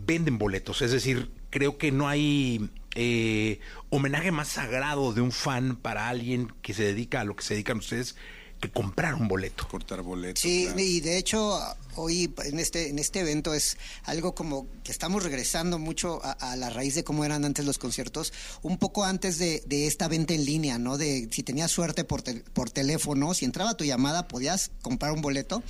venden 0.06 0.38
boletos. 0.38 0.80
Es 0.82 0.92
decir, 0.92 1.30
creo 1.50 1.76
que 1.76 1.90
no 1.90 2.06
hay 2.08 2.70
eh, 2.94 3.60
homenaje 3.90 4.30
más 4.32 4.48
sagrado 4.48 5.12
de 5.12 5.20
un 5.20 5.32
fan 5.32 5.76
para 5.76 6.08
alguien 6.08 6.52
que 6.62 6.74
se 6.74 6.84
dedica 6.84 7.20
a 7.20 7.24
lo 7.24 7.36
que 7.36 7.44
se 7.44 7.54
dedican 7.54 7.78
ustedes 7.78 8.16
que 8.62 8.70
comprar 8.70 9.14
un 9.14 9.26
boleto. 9.26 9.66
Cortar 9.66 10.02
boletos. 10.02 10.40
Sí, 10.40 10.64
claro. 10.66 10.78
y 10.80 11.00
de 11.00 11.18
hecho 11.18 11.58
hoy 11.96 12.32
en 12.44 12.58
este 12.60 12.88
en 12.88 12.98
este 12.98 13.20
evento 13.20 13.52
es 13.52 13.76
algo 14.04 14.34
como 14.34 14.68
que 14.84 14.92
estamos 14.92 15.24
regresando 15.24 15.78
mucho 15.78 16.24
a, 16.24 16.30
a 16.52 16.56
la 16.56 16.70
raíz 16.70 16.94
de 16.94 17.02
cómo 17.02 17.24
eran 17.24 17.44
antes 17.44 17.66
los 17.66 17.78
conciertos, 17.78 18.32
un 18.62 18.78
poco 18.78 19.04
antes 19.04 19.38
de, 19.38 19.62
de 19.66 19.88
esta 19.88 20.06
venta 20.06 20.32
en 20.32 20.44
línea, 20.44 20.78
¿no? 20.78 20.96
De 20.96 21.28
si 21.32 21.42
tenías 21.42 21.72
suerte 21.72 22.04
por, 22.04 22.22
por 22.52 22.70
teléfono, 22.70 23.34
si 23.34 23.44
entraba 23.44 23.76
tu 23.76 23.84
llamada 23.84 24.28
podías 24.28 24.70
comprar 24.80 25.12
un 25.12 25.22
boleto 25.22 25.62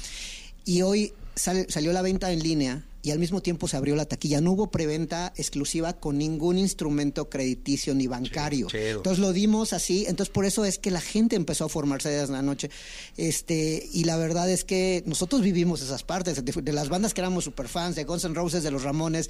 y 0.64 0.82
hoy 0.82 1.14
salió 1.34 1.92
la 1.92 2.02
venta 2.02 2.32
en 2.32 2.42
línea 2.42 2.84
y 3.02 3.10
al 3.10 3.18
mismo 3.18 3.42
tiempo 3.42 3.66
se 3.66 3.76
abrió 3.76 3.96
la 3.96 4.04
taquilla. 4.04 4.40
No 4.40 4.52
hubo 4.52 4.70
preventa 4.70 5.32
exclusiva 5.36 5.92
con 5.94 6.18
ningún 6.18 6.56
instrumento 6.56 7.28
crediticio 7.28 7.94
ni 7.94 8.06
bancario. 8.06 8.68
Entonces 8.72 9.18
lo 9.18 9.32
dimos 9.32 9.72
así, 9.72 10.06
entonces 10.06 10.32
por 10.32 10.44
eso 10.44 10.64
es 10.64 10.78
que 10.78 10.92
la 10.92 11.00
gente 11.00 11.34
empezó 11.34 11.64
a 11.64 11.68
formarse 11.68 12.10
desde 12.10 12.32
la 12.32 12.42
noche. 12.42 12.70
Este, 13.16 13.88
y 13.92 14.04
la 14.04 14.16
verdad 14.16 14.48
es 14.48 14.62
que 14.62 15.02
nosotros 15.04 15.42
vivimos 15.42 15.82
esas 15.82 16.04
partes, 16.04 16.44
de, 16.44 16.72
las 16.72 16.88
bandas 16.88 17.12
que 17.12 17.20
éramos 17.20 17.44
super 17.44 17.68
fans, 17.68 17.96
de 17.96 18.04
Guns 18.04 18.24
N' 18.24 18.34
Roses, 18.34 18.62
de 18.62 18.70
los 18.70 18.84
Ramones, 18.84 19.28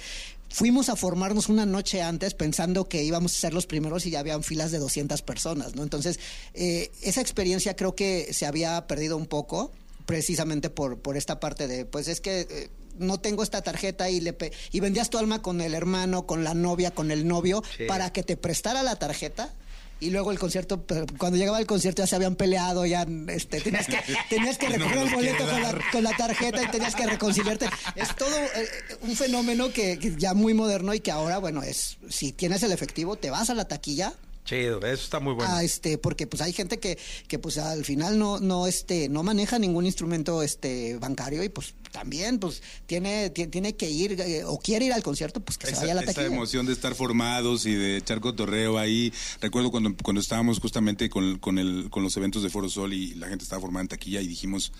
fuimos 0.49 0.89
a 0.89 0.95
formarnos 0.95 1.49
una 1.49 1.65
noche 1.65 2.03
antes 2.03 2.35
pensando 2.35 2.87
que 2.87 3.03
íbamos 3.03 3.35
a 3.35 3.39
ser 3.39 3.53
los 3.55 3.65
primeros 3.65 4.05
y 4.05 4.11
ya 4.11 4.19
habían 4.19 4.43
filas 4.43 4.71
de 4.71 4.77
200 4.77 5.23
personas, 5.23 5.75
¿no? 5.75 5.81
Entonces, 5.81 6.19
eh, 6.53 6.91
esa 7.01 7.21
experiencia 7.21 7.75
creo 7.75 7.95
que 7.95 8.33
se 8.33 8.45
había 8.45 8.85
perdido 8.85 9.17
un 9.17 9.25
poco 9.25 9.71
precisamente 10.05 10.69
por, 10.69 10.99
por 10.99 11.17
esta 11.17 11.39
parte 11.39 11.67
de, 11.67 11.85
pues 11.85 12.07
es 12.07 12.21
que 12.21 12.41
eh, 12.41 12.69
no 12.97 13.19
tengo 13.19 13.43
esta 13.43 13.61
tarjeta 13.61 14.09
y 14.09 14.19
le 14.19 14.35
y 14.71 14.79
vendías 14.79 15.09
tu 15.09 15.17
alma 15.17 15.41
con 15.41 15.61
el 15.61 15.73
hermano, 15.73 16.25
con 16.25 16.43
la 16.43 16.53
novia, 16.53 16.91
con 16.91 17.11
el 17.11 17.27
novio, 17.27 17.63
para 17.87 18.11
que 18.11 18.23
te 18.23 18.37
prestara 18.37 18.83
la 18.83 18.95
tarjeta. 18.97 19.53
Y 19.99 20.09
luego 20.09 20.31
el 20.31 20.39
concierto, 20.39 20.83
cuando 21.17 21.37
llegaba 21.37 21.59
el 21.59 21.65
concierto 21.65 22.01
ya 22.01 22.07
se 22.07 22.15
habían 22.17 22.35
peleado, 22.35 22.85
ya 22.85 23.07
este, 23.29 23.61
tenías 23.61 23.87
que, 23.87 23.97
tenías 24.29 24.57
que 24.57 24.67
recoger 24.67 24.97
el 24.97 25.13
boleto 25.13 25.47
con 25.47 25.61
la, 25.61 25.79
con 25.93 26.03
la, 26.03 26.17
tarjeta 26.17 26.61
y 26.61 26.67
tenías 26.67 26.93
que 26.93 27.05
reconciliarte. 27.05 27.67
Es 27.95 28.13
todo 28.17 28.37
eh, 28.37 28.67
un 29.01 29.15
fenómeno 29.15 29.71
que, 29.71 29.97
que, 29.99 30.13
ya 30.17 30.33
muy 30.33 30.53
moderno 30.53 30.93
y 30.93 30.99
que 30.99 31.11
ahora, 31.11 31.37
bueno, 31.37 31.63
es 31.63 31.97
si 32.09 32.33
tienes 32.33 32.63
el 32.63 32.73
efectivo, 32.73 33.15
te 33.15 33.29
vas 33.29 33.49
a 33.49 33.53
la 33.53 33.65
taquilla, 33.65 34.13
Chido, 34.45 34.79
eso 34.79 35.03
está 35.03 35.19
muy 35.19 35.33
bueno. 35.33 35.51
Ah, 35.53 35.63
este, 35.63 35.97
porque 35.97 36.27
pues 36.27 36.41
hay 36.41 36.51
gente 36.51 36.79
que, 36.79 36.97
que 37.27 37.39
pues 37.39 37.57
al 37.57 37.85
final 37.85 38.19
no, 38.19 38.39
no, 38.39 38.67
este, 38.67 39.07
no 39.07 39.23
maneja 39.23 39.57
ningún 39.57 39.85
instrumento 39.85 40.43
este 40.43 40.97
bancario 40.97 41.43
y 41.43 41.49
pues 41.49 41.75
también 41.91 42.39
pues 42.39 42.61
tiene, 42.85 43.29
tiene, 43.29 43.75
que 43.75 43.89
ir 43.89 44.19
eh, 44.19 44.43
o 44.45 44.59
quiere 44.59 44.85
ir 44.85 44.93
al 44.93 45.03
concierto, 45.03 45.39
pues 45.39 45.57
que 45.57 45.67
se 45.67 45.75
vaya 45.75 45.93
a 45.93 45.95
la 45.95 46.01
taquilla. 46.01 46.25
Esa 46.25 46.33
emoción 46.33 46.65
de 46.65 46.73
estar 46.73 46.93
formados 46.95 47.65
y 47.65 47.73
de 47.73 47.97
echar 47.97 48.19
cotorreo 48.19 48.77
ahí. 48.77 49.13
Recuerdo 49.39 49.71
cuando, 49.71 49.95
cuando 50.03 50.19
estábamos 50.19 50.59
justamente 50.59 51.09
con, 51.09 51.39
con, 51.39 51.57
el, 51.57 51.89
con 51.89 52.03
los 52.03 52.17
eventos 52.17 52.43
de 52.43 52.49
Foro 52.49 52.67
Sol 52.67 52.93
y 52.93 53.13
la 53.13 53.29
gente 53.29 53.43
estaba 53.43 53.61
formada 53.61 53.83
en 53.83 53.87
taquilla 53.87 54.21
y 54.21 54.27
dijimos, 54.27 54.73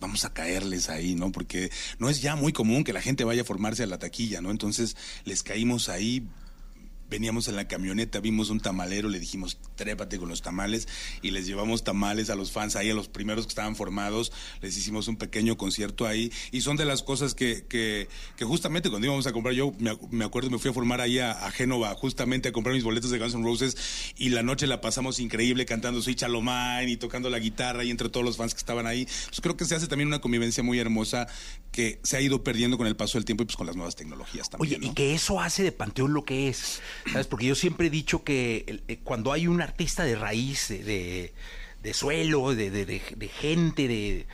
vamos 0.00 0.24
a 0.24 0.32
caerles 0.32 0.88
ahí, 0.88 1.14
¿no? 1.14 1.32
Porque 1.32 1.70
no 1.98 2.08
es 2.08 2.22
ya 2.22 2.36
muy 2.36 2.52
común 2.52 2.84
que 2.84 2.92
la 2.92 3.02
gente 3.02 3.24
vaya 3.24 3.42
a 3.42 3.44
formarse 3.44 3.82
a 3.82 3.86
la 3.86 3.98
taquilla, 3.98 4.40
¿no? 4.40 4.50
Entonces 4.50 4.96
les 5.24 5.42
caímos 5.42 5.88
ahí 5.88 6.26
veníamos 7.12 7.46
en 7.46 7.56
la 7.56 7.68
camioneta, 7.68 8.20
vimos 8.20 8.48
un 8.48 8.58
tamalero, 8.58 9.10
le 9.10 9.20
dijimos, 9.20 9.58
trépate 9.76 10.18
con 10.18 10.30
los 10.30 10.40
tamales 10.40 10.88
y 11.20 11.30
les 11.30 11.46
llevamos 11.46 11.84
tamales 11.84 12.30
a 12.30 12.34
los 12.34 12.50
fans 12.50 12.74
ahí, 12.74 12.88
a 12.88 12.94
los 12.94 13.08
primeros 13.08 13.44
que 13.44 13.50
estaban 13.50 13.76
formados, 13.76 14.32
les 14.62 14.76
hicimos 14.78 15.08
un 15.08 15.16
pequeño 15.16 15.58
concierto 15.58 16.06
ahí 16.06 16.32
y 16.50 16.62
son 16.62 16.78
de 16.78 16.86
las 16.86 17.02
cosas 17.02 17.34
que, 17.34 17.66
que, 17.68 18.08
que 18.36 18.44
justamente 18.46 18.88
cuando 18.88 19.06
íbamos 19.06 19.26
a 19.26 19.32
comprar, 19.32 19.54
yo 19.54 19.74
me, 19.78 20.24
acuerdo, 20.24 20.50
me 20.50 20.58
fui 20.58 20.70
a 20.70 20.74
formar 20.74 21.02
ahí 21.02 21.18
a, 21.18 21.50
Génova 21.52 21.94
justamente 21.94 22.48
a 22.48 22.52
comprar 22.52 22.74
mis 22.74 22.82
boletos 22.82 23.10
de 23.10 23.18
Guns 23.18 23.34
N' 23.34 23.44
Roses 23.44 23.76
y 24.16 24.30
la 24.30 24.42
noche 24.42 24.66
la 24.66 24.80
pasamos 24.80 25.20
increíble 25.20 25.66
cantando 25.66 26.00
Soy 26.00 26.14
Chalomán 26.14 26.88
y 26.88 26.96
tocando 26.96 27.28
la 27.28 27.38
guitarra 27.38 27.84
y 27.84 27.90
entre 27.90 28.08
todos 28.08 28.24
los 28.24 28.38
fans 28.38 28.54
que 28.54 28.58
estaban 28.58 28.86
ahí. 28.86 29.04
Pues 29.04 29.42
creo 29.42 29.56
que 29.58 29.66
se 29.66 29.74
hace 29.74 29.86
también 29.86 30.08
una 30.08 30.22
convivencia 30.22 30.62
muy 30.62 30.78
hermosa 30.78 31.26
que 31.72 32.00
se 32.02 32.16
ha 32.16 32.22
ido 32.22 32.42
perdiendo 32.42 32.78
con 32.78 32.86
el 32.86 32.96
paso 32.96 33.18
del 33.18 33.26
tiempo 33.26 33.42
y 33.42 33.46
pues 33.46 33.56
con 33.56 33.66
las 33.66 33.76
nuevas 33.76 33.96
tecnologías 33.96 34.48
también. 34.48 34.80
Oye, 34.80 34.88
y 34.88 34.94
que 34.94 35.14
eso 35.14 35.40
hace 35.40 35.62
de 35.62 35.72
Panteón 35.72 36.14
lo 36.14 36.24
que 36.24 36.48
es. 36.48 36.80
¿Sabes? 37.10 37.26
Porque 37.26 37.46
yo 37.46 37.54
siempre 37.54 37.88
he 37.88 37.90
dicho 37.90 38.22
que 38.24 38.82
eh, 38.88 38.98
cuando 39.02 39.32
hay 39.32 39.46
un 39.48 39.60
artista 39.60 40.04
de 40.04 40.14
raíz, 40.16 40.68
de, 40.68 41.32
suelo, 41.92 42.54
de 42.54 43.30
gente, 43.40 43.88
de 43.88 44.26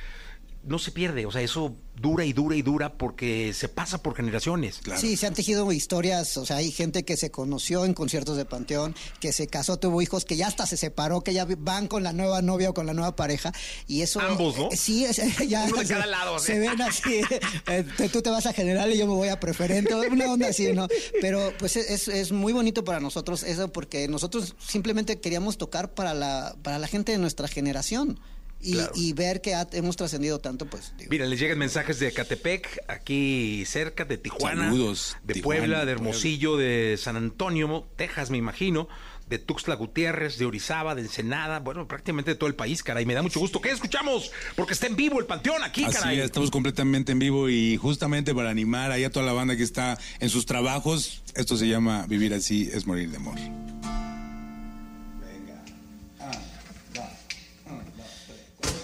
no 0.68 0.78
se 0.78 0.92
pierde, 0.92 1.26
o 1.26 1.32
sea, 1.32 1.42
eso 1.42 1.74
dura 2.00 2.24
y 2.24 2.32
dura 2.32 2.54
y 2.54 2.62
dura 2.62 2.92
porque 2.94 3.52
se 3.52 3.68
pasa 3.68 4.02
por 4.02 4.14
generaciones. 4.14 4.80
Sí, 4.96 5.16
se 5.16 5.26
han 5.26 5.34
tejido 5.34 5.70
historias, 5.72 6.36
o 6.36 6.46
sea, 6.46 6.56
hay 6.56 6.70
gente 6.70 7.04
que 7.04 7.16
se 7.16 7.30
conoció 7.30 7.84
en 7.84 7.94
conciertos 7.94 8.36
de 8.36 8.44
Panteón, 8.44 8.94
que 9.20 9.32
se 9.32 9.48
casó, 9.48 9.78
tuvo 9.78 10.00
hijos, 10.00 10.24
que 10.24 10.36
ya 10.36 10.46
hasta 10.46 10.66
se 10.66 10.76
separó, 10.76 11.22
que 11.22 11.34
ya 11.34 11.46
van 11.58 11.88
con 11.88 12.02
la 12.02 12.12
nueva 12.12 12.42
novia 12.42 12.70
o 12.70 12.74
con 12.74 12.86
la 12.86 12.94
nueva 12.94 13.16
pareja, 13.16 13.52
y 13.86 14.02
eso... 14.02 14.20
Ambos, 14.20 14.56
¿no? 14.56 14.68
Sí, 14.72 15.06
ya... 15.48 15.64
Uno 15.64 15.82
de 15.82 15.86
cada 15.86 16.06
lado. 16.06 16.38
Se 16.38 16.58
ven 16.58 16.80
así, 16.80 17.20
eh, 17.66 17.84
tú 18.12 18.22
te 18.22 18.30
vas 18.30 18.46
a 18.46 18.52
general 18.52 18.92
y 18.92 18.98
yo 18.98 19.06
me 19.06 19.14
voy 19.14 19.28
a 19.28 19.40
preferente, 19.40 19.94
una 19.94 20.32
onda 20.32 20.48
así, 20.48 20.72
¿no? 20.72 20.86
Pero 21.20 21.52
pues 21.58 21.76
es, 21.76 22.08
es 22.08 22.32
muy 22.32 22.52
bonito 22.52 22.84
para 22.84 23.00
nosotros 23.00 23.42
eso 23.42 23.72
porque 23.72 24.08
nosotros 24.08 24.54
simplemente 24.58 25.20
queríamos 25.20 25.58
tocar 25.58 25.94
para 25.94 26.14
la, 26.14 26.56
para 26.62 26.78
la 26.78 26.86
gente 26.86 27.12
de 27.12 27.18
nuestra 27.18 27.48
generación. 27.48 28.20
Y, 28.60 29.12
ver 29.12 29.40
que 29.40 29.54
hemos 29.72 29.96
trascendido 29.96 30.40
tanto, 30.40 30.66
pues. 30.66 30.92
Mira, 31.08 31.26
les 31.26 31.38
llegan 31.38 31.58
mensajes 31.58 31.98
de 32.00 32.12
Catepec, 32.12 32.84
aquí 32.88 33.64
cerca, 33.66 34.04
de 34.04 34.18
Tijuana, 34.18 34.64
Saludos, 34.64 35.16
de 35.22 35.40
Puebla, 35.40 35.84
de 35.84 35.92
Hermosillo, 35.92 36.56
de 36.56 36.96
San 36.98 37.16
Antonio, 37.16 37.86
Texas, 37.96 38.30
me 38.30 38.38
imagino, 38.38 38.88
de 39.28 39.38
Tuxtla 39.38 39.74
Gutiérrez, 39.74 40.38
de 40.38 40.46
Orizaba, 40.46 40.94
de 40.94 41.02
Ensenada, 41.02 41.60
bueno, 41.60 41.86
prácticamente 41.86 42.32
de 42.32 42.34
todo 42.36 42.48
el 42.48 42.54
país, 42.54 42.82
caray. 42.82 43.06
Me 43.06 43.14
da 43.14 43.22
mucho 43.22 43.40
gusto 43.40 43.60
que 43.60 43.70
escuchamos, 43.70 44.32
porque 44.56 44.72
está 44.72 44.86
en 44.86 44.96
vivo 44.96 45.20
el 45.20 45.26
Panteón 45.26 45.62
aquí, 45.62 45.84
Así 45.84 46.18
estamos 46.18 46.50
completamente 46.50 47.12
en 47.12 47.18
vivo 47.18 47.48
y 47.48 47.76
justamente 47.76 48.34
para 48.34 48.50
animar 48.50 48.90
ahí 48.90 49.04
a 49.04 49.10
toda 49.10 49.26
la 49.26 49.32
banda 49.32 49.56
que 49.56 49.62
está 49.62 49.98
en 50.20 50.30
sus 50.30 50.46
trabajos, 50.46 51.22
esto 51.34 51.56
se 51.56 51.68
llama 51.68 52.06
Vivir 52.08 52.34
así 52.34 52.70
es 52.72 52.86
morir 52.86 53.10
de 53.10 53.16
amor. 53.16 53.38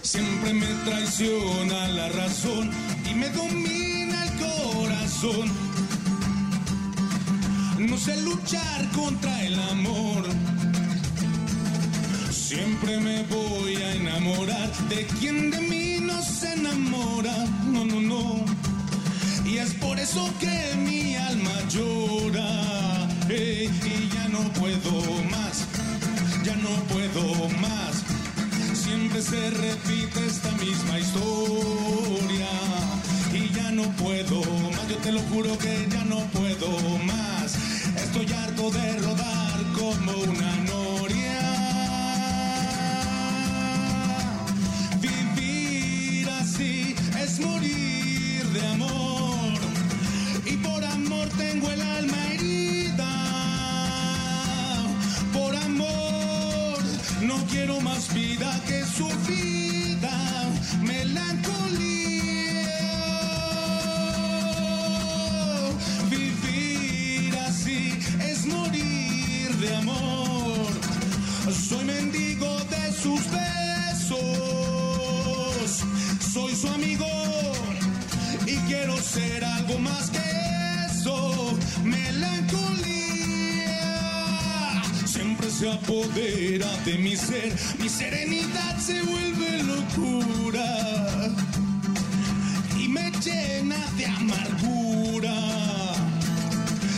Siempre 0.05 0.53
me 0.53 0.67
traiciona 0.85 1.89
la 1.89 2.11
razón 2.11 2.71
y 3.11 3.15
me 3.15 3.31
domina 3.31 4.25
el 4.25 4.33
corazón. 4.35 5.51
No 7.79 7.97
sé 7.97 8.21
luchar 8.21 8.91
contra 8.91 9.43
el 9.45 9.59
amor. 9.59 10.25
Siempre 12.31 13.01
me 13.01 13.23
voy 13.23 13.77
a 13.77 13.95
enamorar 13.95 14.71
de 14.91 15.07
quien 15.19 15.51
de 15.51 15.61
mí 15.63 15.97
no 16.03 16.21
se 16.23 16.53
enamora. 16.53 17.35
No, 17.73 17.87
no, 17.87 17.99
no. 17.99 18.45
Y 19.47 19.57
es 19.57 19.73
por 19.73 19.99
eso 19.99 20.31
que 20.39 20.77
mi 20.77 21.17
alma 21.17 21.57
llora. 21.71 23.09
y 23.31 24.15
ya 24.15 24.29
no 24.29 24.41
puedo 24.53 25.01
más. 25.31 25.67
Ya 26.45 26.55
no 26.57 26.75
puedo 26.93 27.49
más 27.59 28.04
siempre 28.85 29.23
se 29.23 29.51
repite 29.51 30.27
esta 30.27 30.51
misma 30.53 30.99
historia. 30.99 32.51
Y 33.33 33.53
ya 33.53 33.71
no 33.73 33.85
puedo 34.03 34.41
más, 34.71 34.89
yo 34.89 34.97
te 34.97 35.13
lo 35.13 35.21
juro 35.31 35.57
que 35.59 35.89
ya 35.91 36.05
no 36.05 36.19
puedo 36.37 36.69
más. 36.99 37.57
Estoy 37.97 38.31
harto 38.33 38.71
de 38.71 38.99
rodar 38.99 39.59
como 39.79 40.13
una 40.13 40.53
noria. 40.73 41.41
Vivir 45.01 46.29
así 46.41 46.95
es 47.23 47.41
morir 47.41 48.45
de 48.53 48.67
amor. 48.67 49.04
Se 85.59 85.71
apodera 85.71 86.67
de 86.85 86.99
mi 86.99 87.15
ser, 87.17 87.55
mi 87.79 87.89
serenidad 87.89 88.77
se 88.79 89.01
vuelve 89.03 89.63
locura 89.63 90.67
y 92.77 92.89
me 92.89 93.13
llena 93.25 93.77
de 93.97 94.07
amargura. 94.07 95.37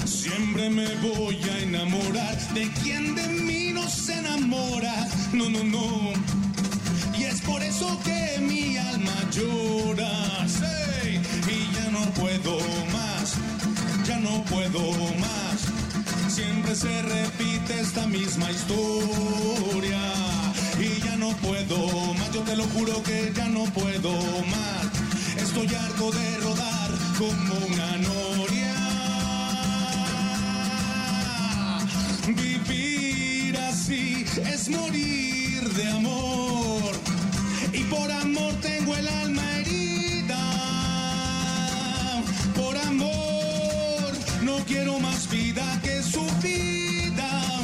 Siempre 0.06 0.70
me 0.70 0.86
voy 0.96 1.36
a 1.50 1.58
enamorar 1.58 2.54
de 2.54 2.70
quien 2.82 3.14
de 3.14 3.26
mí 3.28 3.72
no 3.74 3.86
se 3.90 4.14
enamora, 4.14 5.06
no, 5.34 5.50
no, 5.50 5.62
no. 5.62 6.12
Y 7.18 7.24
es 7.24 7.42
por 7.42 7.62
eso 7.62 8.00
que 8.04 8.40
mi 8.40 8.78
alma 8.78 9.16
llora, 9.32 10.48
sí, 10.48 11.20
y 11.52 11.74
ya 11.76 11.90
no 11.90 12.04
puedo 12.14 12.58
más, 12.90 13.34
ya 14.06 14.18
no 14.18 14.42
puedo 14.44 14.80
más 15.16 15.65
siempre 16.36 16.74
se 16.74 17.00
repite 17.00 17.80
esta 17.80 18.06
misma 18.06 18.50
historia. 18.50 20.02
Y 20.78 21.00
ya 21.02 21.16
no 21.16 21.30
puedo 21.38 21.78
más, 22.12 22.30
yo 22.30 22.42
te 22.42 22.54
lo 22.54 22.64
juro 22.74 23.02
que 23.02 23.32
ya 23.34 23.48
no 23.48 23.64
puedo 23.78 24.12
más. 24.54 24.84
Estoy 25.38 25.68
harto 25.74 26.10
de 26.10 26.36
rodar 26.46 26.90
como 27.18 27.54
una 27.72 27.90
noria. 28.10 28.74
Vivir 32.42 33.56
así 33.70 34.26
es 34.52 34.68
morir 34.68 35.62
de 35.78 35.90
amor. 35.90 36.92
Y 37.72 37.82
por 37.84 38.10
amor 38.10 38.52
tengo 38.60 38.94
el 38.94 39.08
alma 39.08 39.44
herida. 39.58 40.42
Por 42.54 42.76
amor 42.76 43.35
no 44.58 44.64
quiero 44.64 44.98
más 45.00 45.28
vida 45.30 45.64
que 45.82 46.02
su 46.02 46.24
vida. 46.42 47.55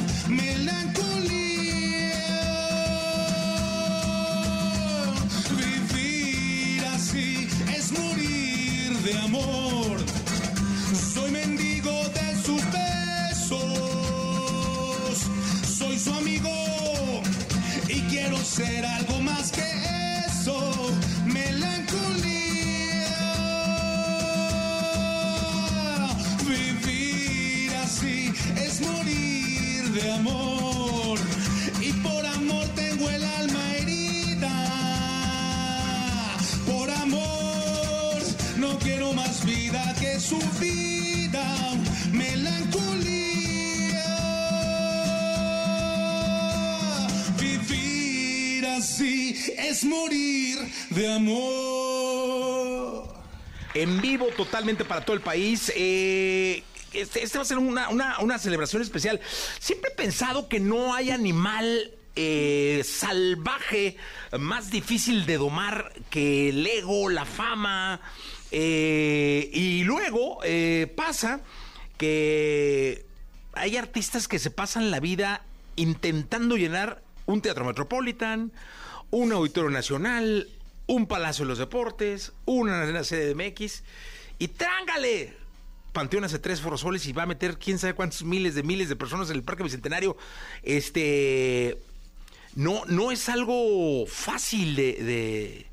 Así 48.92 49.34
es 49.56 49.84
morir 49.84 50.58
de 50.90 51.14
amor. 51.14 53.08
En 53.72 54.02
vivo 54.02 54.26
totalmente 54.36 54.84
para 54.84 55.02
todo 55.02 55.16
el 55.16 55.22
país. 55.22 55.72
Eh, 55.74 56.62
este, 56.92 57.22
este 57.22 57.38
va 57.38 57.42
a 57.42 57.46
ser 57.46 57.56
una, 57.56 57.88
una- 57.88 58.18
una 58.18 58.38
celebración 58.38 58.82
especial. 58.82 59.18
Siempre 59.58 59.92
he 59.92 59.94
pensado 59.94 60.46
que 60.46 60.60
no 60.60 60.92
hay 60.92 61.10
animal 61.10 61.90
eh, 62.16 62.82
salvaje 62.84 63.96
más 64.38 64.70
difícil 64.70 65.24
de 65.24 65.38
domar 65.38 65.94
que 66.10 66.50
el 66.50 66.66
ego, 66.66 67.08
la 67.08 67.24
fama. 67.24 67.98
eh, 68.50 69.48
y 69.54 69.84
luego 69.84 70.40
eh, 70.44 70.92
pasa 70.94 71.40
que 71.96 73.06
hay 73.54 73.78
artistas 73.78 74.28
que 74.28 74.38
se 74.38 74.50
pasan 74.50 74.90
la 74.90 75.00
vida 75.00 75.46
intentando 75.76 76.58
llenar 76.58 77.00
un 77.26 77.40
teatro 77.40 77.64
metropolitan, 77.64 78.52
un 79.10 79.32
auditorio 79.32 79.70
nacional, 79.70 80.48
un 80.86 81.06
palacio 81.06 81.44
de 81.44 81.50
los 81.50 81.58
deportes, 81.58 82.32
una 82.44 82.82
arena 82.82 83.02
CDMX 83.02 83.82
y 84.38 84.48
trángale. 84.48 85.34
Panteón 85.92 86.24
hace 86.24 86.38
tres 86.38 86.60
forosoles 86.60 87.06
y 87.06 87.12
va 87.12 87.24
a 87.24 87.26
meter 87.26 87.58
quién 87.58 87.78
sabe 87.78 87.94
cuántos 87.94 88.24
miles 88.24 88.54
de 88.54 88.62
miles 88.62 88.88
de 88.88 88.96
personas 88.96 89.28
en 89.28 89.36
el 89.36 89.42
Parque 89.42 89.62
Bicentenario. 89.62 90.16
Este 90.62 91.78
no, 92.54 92.84
no 92.86 93.10
es 93.10 93.28
algo 93.28 94.06
fácil 94.06 94.74
de, 94.74 94.92
de, 94.94 95.66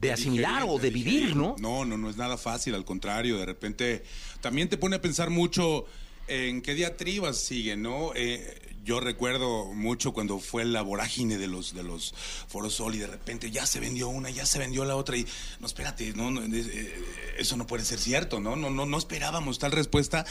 de 0.00 0.12
asimilar 0.12 0.64
o 0.68 0.78
de 0.78 0.90
vivir, 0.90 1.36
¿no? 1.36 1.56
No, 1.58 1.84
no, 1.84 1.96
no 1.96 2.10
es 2.10 2.16
nada 2.16 2.36
fácil, 2.36 2.74
al 2.74 2.84
contrario, 2.84 3.38
de 3.38 3.46
repente 3.46 4.04
también 4.40 4.68
te 4.68 4.76
pone 4.76 4.96
a 4.96 5.00
pensar 5.00 5.30
mucho 5.30 5.86
en 6.28 6.62
qué 6.62 6.74
diatribas 6.74 7.38
siguen, 7.38 7.82
¿no? 7.82 8.12
Eh, 8.14 8.59
yo 8.84 9.00
recuerdo 9.00 9.66
mucho 9.66 10.12
cuando 10.12 10.38
fue 10.38 10.64
la 10.64 10.82
vorágine 10.82 11.38
de 11.38 11.46
los 11.46 11.74
de 11.74 11.82
los 11.82 12.14
Forosol 12.48 12.94
y 12.94 12.98
de 12.98 13.06
repente 13.06 13.50
ya 13.50 13.66
se 13.66 13.80
vendió 13.80 14.08
una, 14.08 14.30
ya 14.30 14.46
se 14.46 14.58
vendió 14.58 14.84
la 14.84 14.96
otra 14.96 15.16
y 15.16 15.26
no 15.60 15.66
espérate, 15.66 16.12
no, 16.14 16.30
no, 16.30 16.42
eh, 16.42 16.94
eso 17.38 17.56
no 17.56 17.66
puede 17.66 17.84
ser 17.84 17.98
cierto, 17.98 18.40
¿no? 18.40 18.56
No 18.56 18.70
no 18.70 18.86
no 18.86 18.98
esperábamos 18.98 19.58
tal 19.58 19.72
respuesta 19.72 20.24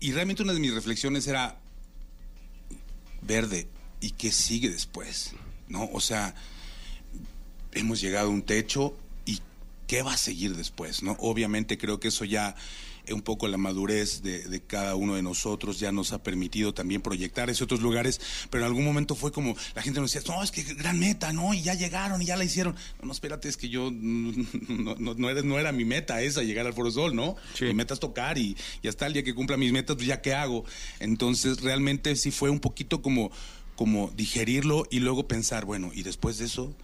y 0.00 0.12
realmente 0.12 0.42
una 0.42 0.52
de 0.52 0.60
mis 0.60 0.74
reflexiones 0.74 1.26
era 1.26 1.58
verde 3.22 3.68
y 4.00 4.10
qué 4.12 4.30
sigue 4.30 4.68
después, 4.68 5.32
¿no? 5.68 5.88
O 5.92 6.00
sea, 6.00 6.34
hemos 7.72 8.00
llegado 8.00 8.28
a 8.28 8.30
un 8.30 8.42
techo 8.42 8.96
y 9.24 9.40
qué 9.86 10.02
va 10.02 10.14
a 10.14 10.18
seguir 10.18 10.56
después, 10.56 11.02
¿no? 11.02 11.16
Obviamente 11.18 11.78
creo 11.78 11.98
que 11.98 12.08
eso 12.08 12.24
ya 12.24 12.54
un 13.12 13.22
poco 13.22 13.48
la 13.48 13.58
madurez 13.58 14.22
de, 14.22 14.40
de 14.44 14.60
cada 14.60 14.94
uno 14.94 15.14
de 15.14 15.22
nosotros 15.22 15.78
ya 15.78 15.92
nos 15.92 16.12
ha 16.12 16.22
permitido 16.22 16.74
también 16.74 17.02
proyectar 17.02 17.50
hacia 17.50 17.64
otros 17.64 17.80
lugares, 17.80 18.20
pero 18.50 18.64
en 18.64 18.68
algún 18.68 18.84
momento 18.84 19.14
fue 19.14 19.32
como 19.32 19.56
la 19.74 19.82
gente 19.82 20.00
nos 20.00 20.12
decía, 20.12 20.34
no, 20.34 20.42
es 20.42 20.50
que 20.50 20.62
gran 20.74 20.98
meta, 20.98 21.32
¿no? 21.32 21.54
Y 21.54 21.62
ya 21.62 21.74
llegaron 21.74 22.20
y 22.22 22.26
ya 22.26 22.36
la 22.36 22.44
hicieron. 22.44 22.74
No, 23.00 23.06
no 23.06 23.12
espérate, 23.12 23.48
es 23.48 23.56
que 23.56 23.68
yo 23.68 23.90
no, 23.92 24.94
no, 24.98 25.14
no 25.14 25.30
era, 25.30 25.42
no 25.42 25.58
era 25.58 25.72
mi 25.72 25.84
meta 25.84 26.20
esa, 26.22 26.42
llegar 26.42 26.66
al 26.66 26.74
Foro 26.74 26.90
Sol, 26.90 27.14
¿no? 27.14 27.36
Mi 27.60 27.74
meta 27.74 27.94
es 27.94 28.00
tocar 28.00 28.38
y, 28.38 28.56
y 28.82 28.88
hasta 28.88 29.06
el 29.06 29.12
día 29.12 29.22
que 29.22 29.34
cumpla 29.34 29.56
mis 29.56 29.72
metas, 29.72 29.96
pues 29.96 30.08
ya 30.08 30.20
qué 30.20 30.34
hago. 30.34 30.64
Entonces 31.00 31.62
realmente 31.62 32.16
sí 32.16 32.30
fue 32.30 32.50
un 32.50 32.60
poquito 32.60 33.02
como, 33.02 33.30
como 33.74 34.10
digerirlo 34.16 34.84
y 34.90 35.00
luego 35.00 35.28
pensar, 35.28 35.64
bueno, 35.64 35.90
y 35.94 36.02
después 36.02 36.38
de 36.38 36.46
eso... 36.46 36.74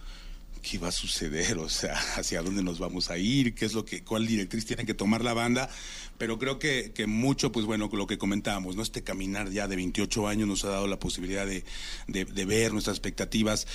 ¿qué 0.63 0.79
va 0.79 0.87
a 0.87 0.91
suceder? 0.91 1.59
O 1.59 1.69
sea, 1.69 1.93
hacia 2.15 2.41
dónde 2.41 2.63
nos 2.63 2.79
vamos 2.79 3.11
a 3.11 3.17
ir, 3.17 3.53
qué 3.53 3.65
es 3.65 3.73
lo 3.73 3.85
que, 3.85 4.03
cuál 4.03 4.25
directriz 4.25 4.65
tiene 4.65 4.85
que 4.85 4.95
tomar 4.95 5.23
la 5.23 5.33
banda. 5.33 5.69
Pero 6.17 6.39
creo 6.39 6.57
que, 6.57 6.91
que 6.93 7.05
mucho, 7.05 7.51
pues 7.51 7.65
bueno, 7.65 7.89
lo 7.91 8.07
que 8.07 8.17
comentábamos, 8.17 8.75
¿no? 8.75 8.81
Este 8.81 9.03
caminar 9.03 9.49
ya 9.49 9.67
de 9.67 9.75
28 9.75 10.27
años 10.27 10.47
nos 10.47 10.63
ha 10.63 10.69
dado 10.69 10.87
la 10.87 10.99
posibilidad 10.99 11.45
de, 11.45 11.63
de, 12.07 12.25
de 12.25 12.45
ver 12.45 12.71
nuestras 12.71 12.95
expectativas 12.95 13.67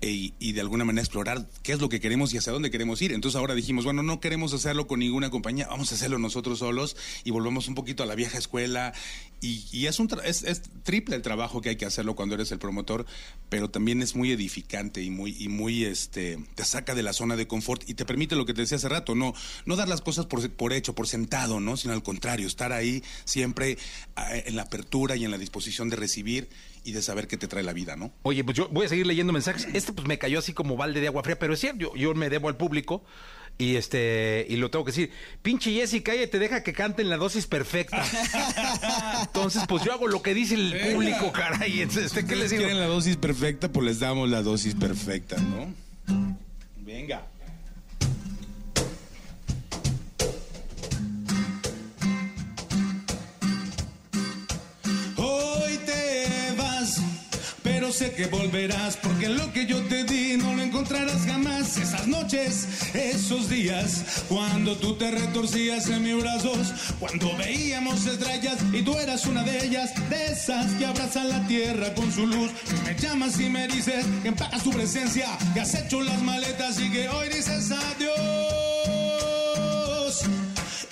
y, 0.00 0.32
y, 0.38 0.52
de 0.52 0.60
alguna 0.62 0.84
manera 0.84 1.02
explorar 1.02 1.46
qué 1.62 1.72
es 1.72 1.80
lo 1.80 1.90
que 1.90 2.00
queremos 2.00 2.32
y 2.32 2.38
hacia 2.38 2.52
dónde 2.52 2.70
queremos 2.70 3.02
ir. 3.02 3.12
Entonces 3.12 3.38
ahora 3.38 3.54
dijimos, 3.54 3.84
bueno, 3.84 4.02
no 4.02 4.18
queremos 4.18 4.54
hacerlo 4.54 4.86
con 4.86 5.00
ninguna 5.00 5.30
compañía, 5.30 5.66
vamos 5.68 5.92
a 5.92 5.94
hacerlo 5.94 6.18
nosotros 6.18 6.60
solos 6.60 6.96
y 7.22 7.30
volvemos 7.30 7.68
un 7.68 7.74
poquito 7.74 8.02
a 8.02 8.06
la 8.06 8.14
vieja 8.14 8.38
escuela. 8.38 8.94
Y, 9.42 9.64
y 9.72 9.86
es, 9.86 9.98
un 9.98 10.08
es, 10.24 10.42
es, 10.42 10.62
triple 10.84 11.16
el 11.16 11.22
trabajo 11.22 11.60
que 11.60 11.70
hay 11.70 11.76
que 11.76 11.86
hacerlo 11.86 12.14
cuando 12.14 12.34
eres 12.34 12.50
el 12.52 12.58
promotor, 12.58 13.04
pero 13.48 13.70
también 13.70 14.02
es 14.02 14.14
muy 14.14 14.32
edificante 14.32 15.02
y 15.02 15.10
muy, 15.10 15.36
y 15.38 15.48
muy 15.48 15.84
este, 15.84 16.38
te 16.54 16.64
saca 16.64 16.94
de 16.94 17.02
la 17.02 17.12
zona 17.12 17.36
de 17.36 17.46
confort 17.46 17.88
y 17.88 17.94
te 17.94 18.04
permite 18.04 18.36
lo 18.36 18.46
que 18.46 18.54
te 18.54 18.62
decía 18.62 18.76
hace 18.76 18.88
rato, 18.88 19.14
no, 19.14 19.34
no 19.66 19.76
dar 19.76 19.88
las 19.88 20.00
cosas 20.00 20.26
por, 20.26 20.48
por 20.50 20.72
hecho, 20.72 20.94
por 20.94 21.08
sentado, 21.08 21.60
¿no? 21.60 21.76
sino 21.76 21.92
al 21.92 22.02
contrario, 22.02 22.46
estar 22.46 22.72
ahí 22.72 23.02
siempre 23.24 23.78
en 24.16 24.56
la 24.56 24.62
apertura 24.62 25.16
y 25.16 25.24
en 25.24 25.30
la 25.30 25.38
disposición 25.38 25.88
de 25.88 25.96
recibir 25.96 26.48
y 26.84 26.92
de 26.92 27.02
saber 27.02 27.26
qué 27.26 27.36
te 27.36 27.46
trae 27.48 27.62
la 27.62 27.72
vida, 27.72 27.96
¿no? 27.96 28.12
Oye, 28.22 28.44
pues 28.44 28.56
yo 28.56 28.68
voy 28.68 28.86
a 28.86 28.88
seguir 28.88 29.06
leyendo 29.06 29.32
mensajes. 29.32 29.68
Este 29.72 29.92
pues 29.92 30.06
me 30.06 30.18
cayó 30.18 30.38
así 30.38 30.52
como 30.52 30.76
balde 30.76 31.00
de 31.00 31.08
agua 31.08 31.22
fría, 31.22 31.38
pero 31.38 31.54
es 31.54 31.60
cierto, 31.60 31.78
yo, 31.78 31.94
yo 31.96 32.14
me 32.14 32.30
debo 32.30 32.48
al 32.48 32.56
público 32.56 33.04
y 33.58 33.76
este 33.76 34.46
y 34.48 34.56
lo 34.56 34.70
tengo 34.70 34.84
que 34.84 34.92
decir. 34.92 35.10
Pinche 35.42 35.72
Jessica, 35.72 36.14
ella 36.14 36.30
te 36.30 36.38
deja 36.38 36.62
que 36.62 36.72
cante 36.72 37.02
en 37.02 37.10
la 37.10 37.16
dosis 37.18 37.46
perfecta. 37.46 38.02
Entonces, 39.22 39.64
pues 39.68 39.84
yo 39.84 39.92
hago 39.92 40.08
lo 40.08 40.22
que 40.22 40.34
dice 40.34 40.54
el 40.54 40.94
público, 40.94 41.30
caray. 41.32 41.80
Este, 41.82 42.24
¿Qué 42.24 42.36
les 42.36 42.50
digo? 42.50 42.62
quieren 42.62 42.80
la 42.80 42.86
dosis 42.86 43.16
perfecta, 43.16 43.70
pues 43.70 43.84
les 43.86 44.00
damos 44.00 44.28
la 44.30 44.42
dosis 44.42 44.74
perfecta, 44.74 45.36
¿no? 45.36 45.72
Venga. 46.78 47.26
Sé 57.92 58.12
que 58.12 58.26
volverás, 58.26 58.96
porque 58.96 59.28
lo 59.28 59.52
que 59.52 59.66
yo 59.66 59.78
te 59.84 60.04
di 60.04 60.36
no 60.36 60.54
lo 60.54 60.62
encontrarás 60.62 61.26
jamás. 61.26 61.76
Esas 61.76 62.06
noches, 62.06 62.66
esos 62.94 63.48
días, 63.48 64.24
cuando 64.28 64.76
tú 64.76 64.94
te 64.96 65.10
retorcías 65.10 65.88
en 65.88 66.02
mis 66.02 66.22
brazos, 66.22 66.72
cuando 66.98 67.36
veíamos 67.36 68.06
estrellas 68.06 68.58
y 68.72 68.82
tú 68.82 68.96
eras 68.96 69.26
una 69.26 69.42
de 69.42 69.64
ellas, 69.64 69.92
de 70.08 70.26
esas 70.26 70.72
que 70.74 70.86
abrazan 70.86 71.28
la 71.28 71.46
tierra 71.46 71.92
con 71.94 72.12
su 72.12 72.26
luz. 72.26 72.50
Me 72.84 72.94
llamas 72.94 73.40
y 73.40 73.48
me 73.48 73.66
dices 73.66 74.04
que 74.22 74.28
empacas 74.28 74.62
tu 74.62 74.70
presencia, 74.70 75.26
que 75.54 75.60
has 75.60 75.74
hecho 75.74 76.00
las 76.00 76.22
maletas 76.22 76.78
y 76.80 76.90
que 76.90 77.08
hoy 77.08 77.28
dices 77.28 77.70
adiós. 77.72 78.14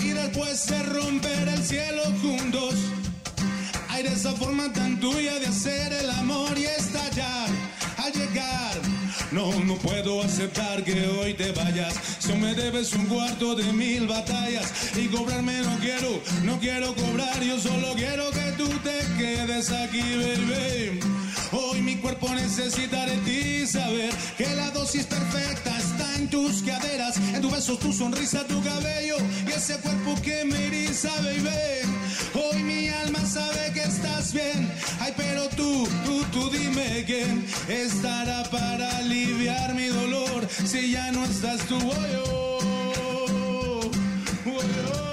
Y 0.01 0.09
después 0.11 0.67
de 0.67 0.83
romper 0.83 1.49
el 1.49 1.65
cielo 1.65 2.03
esa 4.13 4.33
forma 4.33 4.73
tan 4.73 4.99
tuya 5.01 5.39
de 5.39 5.47
hacer 5.47 5.93
el 5.93 6.11
amor 6.11 6.57
y 6.59 6.65
estallar 6.65 7.49
al 7.97 8.13
llegar. 8.13 8.77
No, 9.31 9.53
no 9.65 9.75
puedo 9.77 10.23
aceptar 10.23 10.83
que 10.85 11.07
hoy 11.07 11.35
te 11.35 11.53
vayas. 11.53 11.95
Si 12.19 12.33
me 12.33 12.55
debes 12.55 12.93
un 12.95 13.07
cuarto 13.07 13.55
de 13.55 13.73
mil 13.73 14.07
batallas 14.07 14.73
y 14.97 15.07
cobrarme 15.09 15.61
no 15.61 15.79
quiero, 15.79 16.21
no 16.45 16.59
quiero 16.59 16.95
cobrar. 16.95 17.43
Yo 17.43 17.59
solo 17.59 17.95
quiero 17.95 18.31
que 18.31 18.53
tú 18.57 18.69
te 18.83 18.99
quedes 19.19 19.71
aquí, 19.71 20.01
baby. 20.01 21.18
Mi 21.89 21.97
cuerpo 21.97 22.29
necesita 22.35 23.07
de 23.07 23.17
ti 23.25 23.67
saber 23.67 24.11
que 24.37 24.47
la 24.57 24.71
dosis 24.73 25.07
perfecta 25.07 25.75
está 25.79 26.17
en 26.17 26.29
tus 26.29 26.63
caderas, 26.63 27.17
en 27.17 27.41
tus 27.41 27.51
besos, 27.51 27.79
tu 27.79 27.95
sonrisa, 27.95 28.45
tu 28.47 28.63
cabello 28.63 29.17
y 29.47 29.53
ese 29.53 29.75
cuerpo 29.79 30.15
que 30.21 30.45
me 30.45 30.67
eriza, 30.67 31.09
baby. 31.23 31.49
Hoy 32.35 32.63
mi 32.63 32.91
alma 32.91 33.25
sabe 33.25 33.73
que 33.73 33.85
estás 33.85 34.35
bien, 34.35 34.71
ay 35.01 35.15
pero 35.17 35.49
tú, 35.49 35.89
tú, 36.05 36.25
tú 36.25 36.51
dime 36.51 37.05
quién 37.07 37.47
estará 37.69 38.43
para 38.51 38.99
aliviar 38.99 39.75
mi 39.75 39.87
dolor 39.87 40.47
si 40.67 40.93
ya 40.93 41.11
no 41.11 41.25
estás 41.25 41.63
tú, 41.69 41.79
oh, 41.79 42.61
oh, 44.45 45.08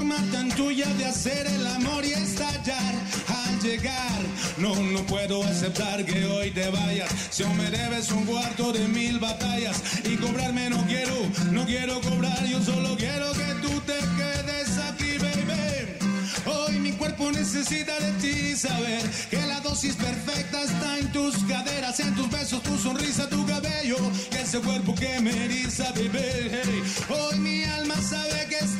forma 0.00 0.16
tan 0.32 0.48
tuya 0.50 0.86
de 0.94 1.04
hacer 1.04 1.46
el 1.46 1.66
amor 1.66 2.02
y 2.04 2.12
estallar 2.12 2.94
al 3.28 3.60
llegar. 3.60 4.20
No, 4.56 4.74
no 4.74 5.00
puedo 5.04 5.42
aceptar 5.44 6.04
que 6.06 6.24
hoy 6.24 6.50
te 6.52 6.70
vayas. 6.70 7.10
Si 7.30 7.42
aún 7.42 7.56
me 7.58 7.70
debes 7.70 8.10
un 8.10 8.24
cuarto 8.24 8.72
de 8.72 8.88
mil 8.88 9.18
batallas 9.18 9.82
y 10.04 10.16
cobrarme 10.16 10.70
no 10.70 10.86
quiero, 10.86 11.16
no 11.52 11.66
quiero 11.66 12.00
cobrar. 12.00 12.46
Yo 12.46 12.62
solo 12.62 12.96
quiero 12.96 13.32
que 13.32 13.48
tú 13.60 13.80
te 13.80 13.98
quedes 14.18 14.78
aquí, 14.88 15.18
baby. 15.18 16.00
Hoy 16.46 16.78
mi 16.78 16.92
cuerpo 16.92 17.30
necesita 17.30 17.98
de 18.00 18.12
ti 18.22 18.56
saber 18.56 19.02
que 19.30 19.42
la 19.46 19.60
dosis 19.60 19.96
perfecta 19.96 20.62
está 20.62 20.98
en 20.98 21.12
tus 21.12 21.36
caderas, 21.44 22.00
en 22.00 22.14
tus 22.14 22.30
besos, 22.30 22.62
tu 22.62 22.78
sonrisa, 22.78 23.28
tu 23.28 23.46
cabello, 23.46 23.98
y 24.32 24.36
ese 24.36 24.60
cuerpo 24.60 24.94
que 24.94 25.20
me 25.20 25.44
eriza, 25.44 25.92
baby. 25.92 26.48
Hey, 26.52 26.82
Hoy 27.10 27.38
mi 27.38 27.64
alma 27.64 27.96
sabe 28.00 28.46
que 28.48 28.56
estás 28.56 28.79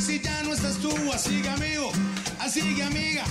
si 0.00 0.20
ya 0.20 0.42
no 0.42 0.52
estás 0.52 0.76
tú. 0.78 0.92
Así 1.12 1.42
que 1.42 1.48
amigo, 1.48 1.90
así 2.40 2.60
que 2.74 2.82
amiga, 2.82 3.24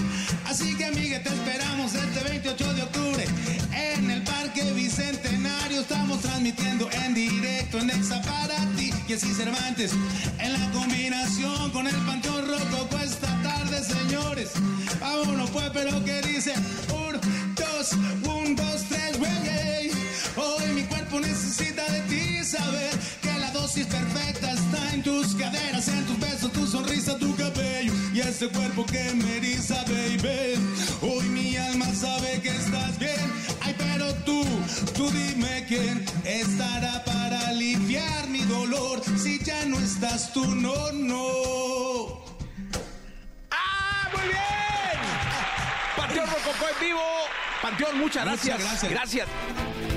así 0.45 0.75
que 0.75 0.85
amiga, 0.85 1.21
te 1.23 1.29
esperamos 1.29 1.93
este 1.93 2.29
28 2.29 2.73
de 2.73 2.81
octubre 2.83 3.25
en 3.71 4.11
el 4.11 4.23
Parque 4.23 4.63
Bicentenario. 4.73 5.81
Estamos 5.81 6.21
transmitiendo 6.21 6.89
en 6.91 7.13
directo 7.13 7.79
en 7.79 7.89
Exa 7.89 8.21
para 8.21 8.57
ti 8.75 8.91
y 9.07 9.13
así 9.13 9.33
Cervantes 9.33 9.91
en 10.39 10.53
la 10.53 10.71
combinación 10.71 11.71
con 11.71 11.87
el 11.87 11.95
Panteón 11.95 12.47
Rococo 12.47 12.97
esta 13.03 13.41
tarde, 13.41 13.83
señores. 13.83 14.51
Vámonos 14.99 15.49
pues, 15.51 15.69
pero 15.73 16.03
que 16.03 16.21
dice 16.21 16.53
un, 16.93 17.19
dos, 17.55 17.93
un, 18.33 18.55
dos, 18.55 18.83
tres, 18.89 19.17
güey. 19.17 19.91
Hoy 20.35 20.73
mi 20.73 20.83
cuerpo 20.83 21.19
necesita 21.19 21.83
de 21.91 22.01
ti 22.01 22.43
saber 22.43 22.91
que 23.21 23.39
la 23.39 23.51
dosis 23.51 23.85
perfecta 23.85 24.06
caderas, 25.51 25.87
en 25.87 26.05
tus 26.05 26.19
besos, 26.19 26.51
tu 26.51 26.65
sonrisa, 26.67 27.17
tu 27.17 27.35
cabello 27.35 27.93
y 28.13 28.19
ese 28.19 28.47
cuerpo 28.49 28.85
que 28.85 29.11
me 29.13 29.37
eriza, 29.37 29.83
baby. 29.83 30.55
Hoy 31.01 31.25
mi 31.29 31.55
alma 31.55 31.85
sabe 31.93 32.41
que 32.41 32.49
estás 32.49 32.97
bien. 32.99 33.31
Ay, 33.61 33.75
pero 33.77 34.13
tú, 34.25 34.43
tú 34.95 35.09
dime 35.11 35.65
quién 35.67 36.05
estará 36.25 37.03
para 37.05 37.49
aliviar 37.49 38.27
mi 38.29 38.41
dolor 38.41 39.01
si 39.17 39.39
ya 39.43 39.65
no 39.65 39.77
estás 39.79 40.33
tú, 40.33 40.45
no, 40.45 40.91
no. 40.91 42.23
¡Ah, 43.51 44.09
muy 44.13 44.27
bien! 44.27 44.97
Panteón 45.97 46.27
Rococó 46.27 46.65
en 46.73 46.87
vivo. 46.87 47.01
Panteón, 47.61 47.97
muchas 47.99 48.25
Muchas 48.25 48.25
gracias. 48.25 48.59
gracias. 48.59 48.91
Gracias. 48.91 49.96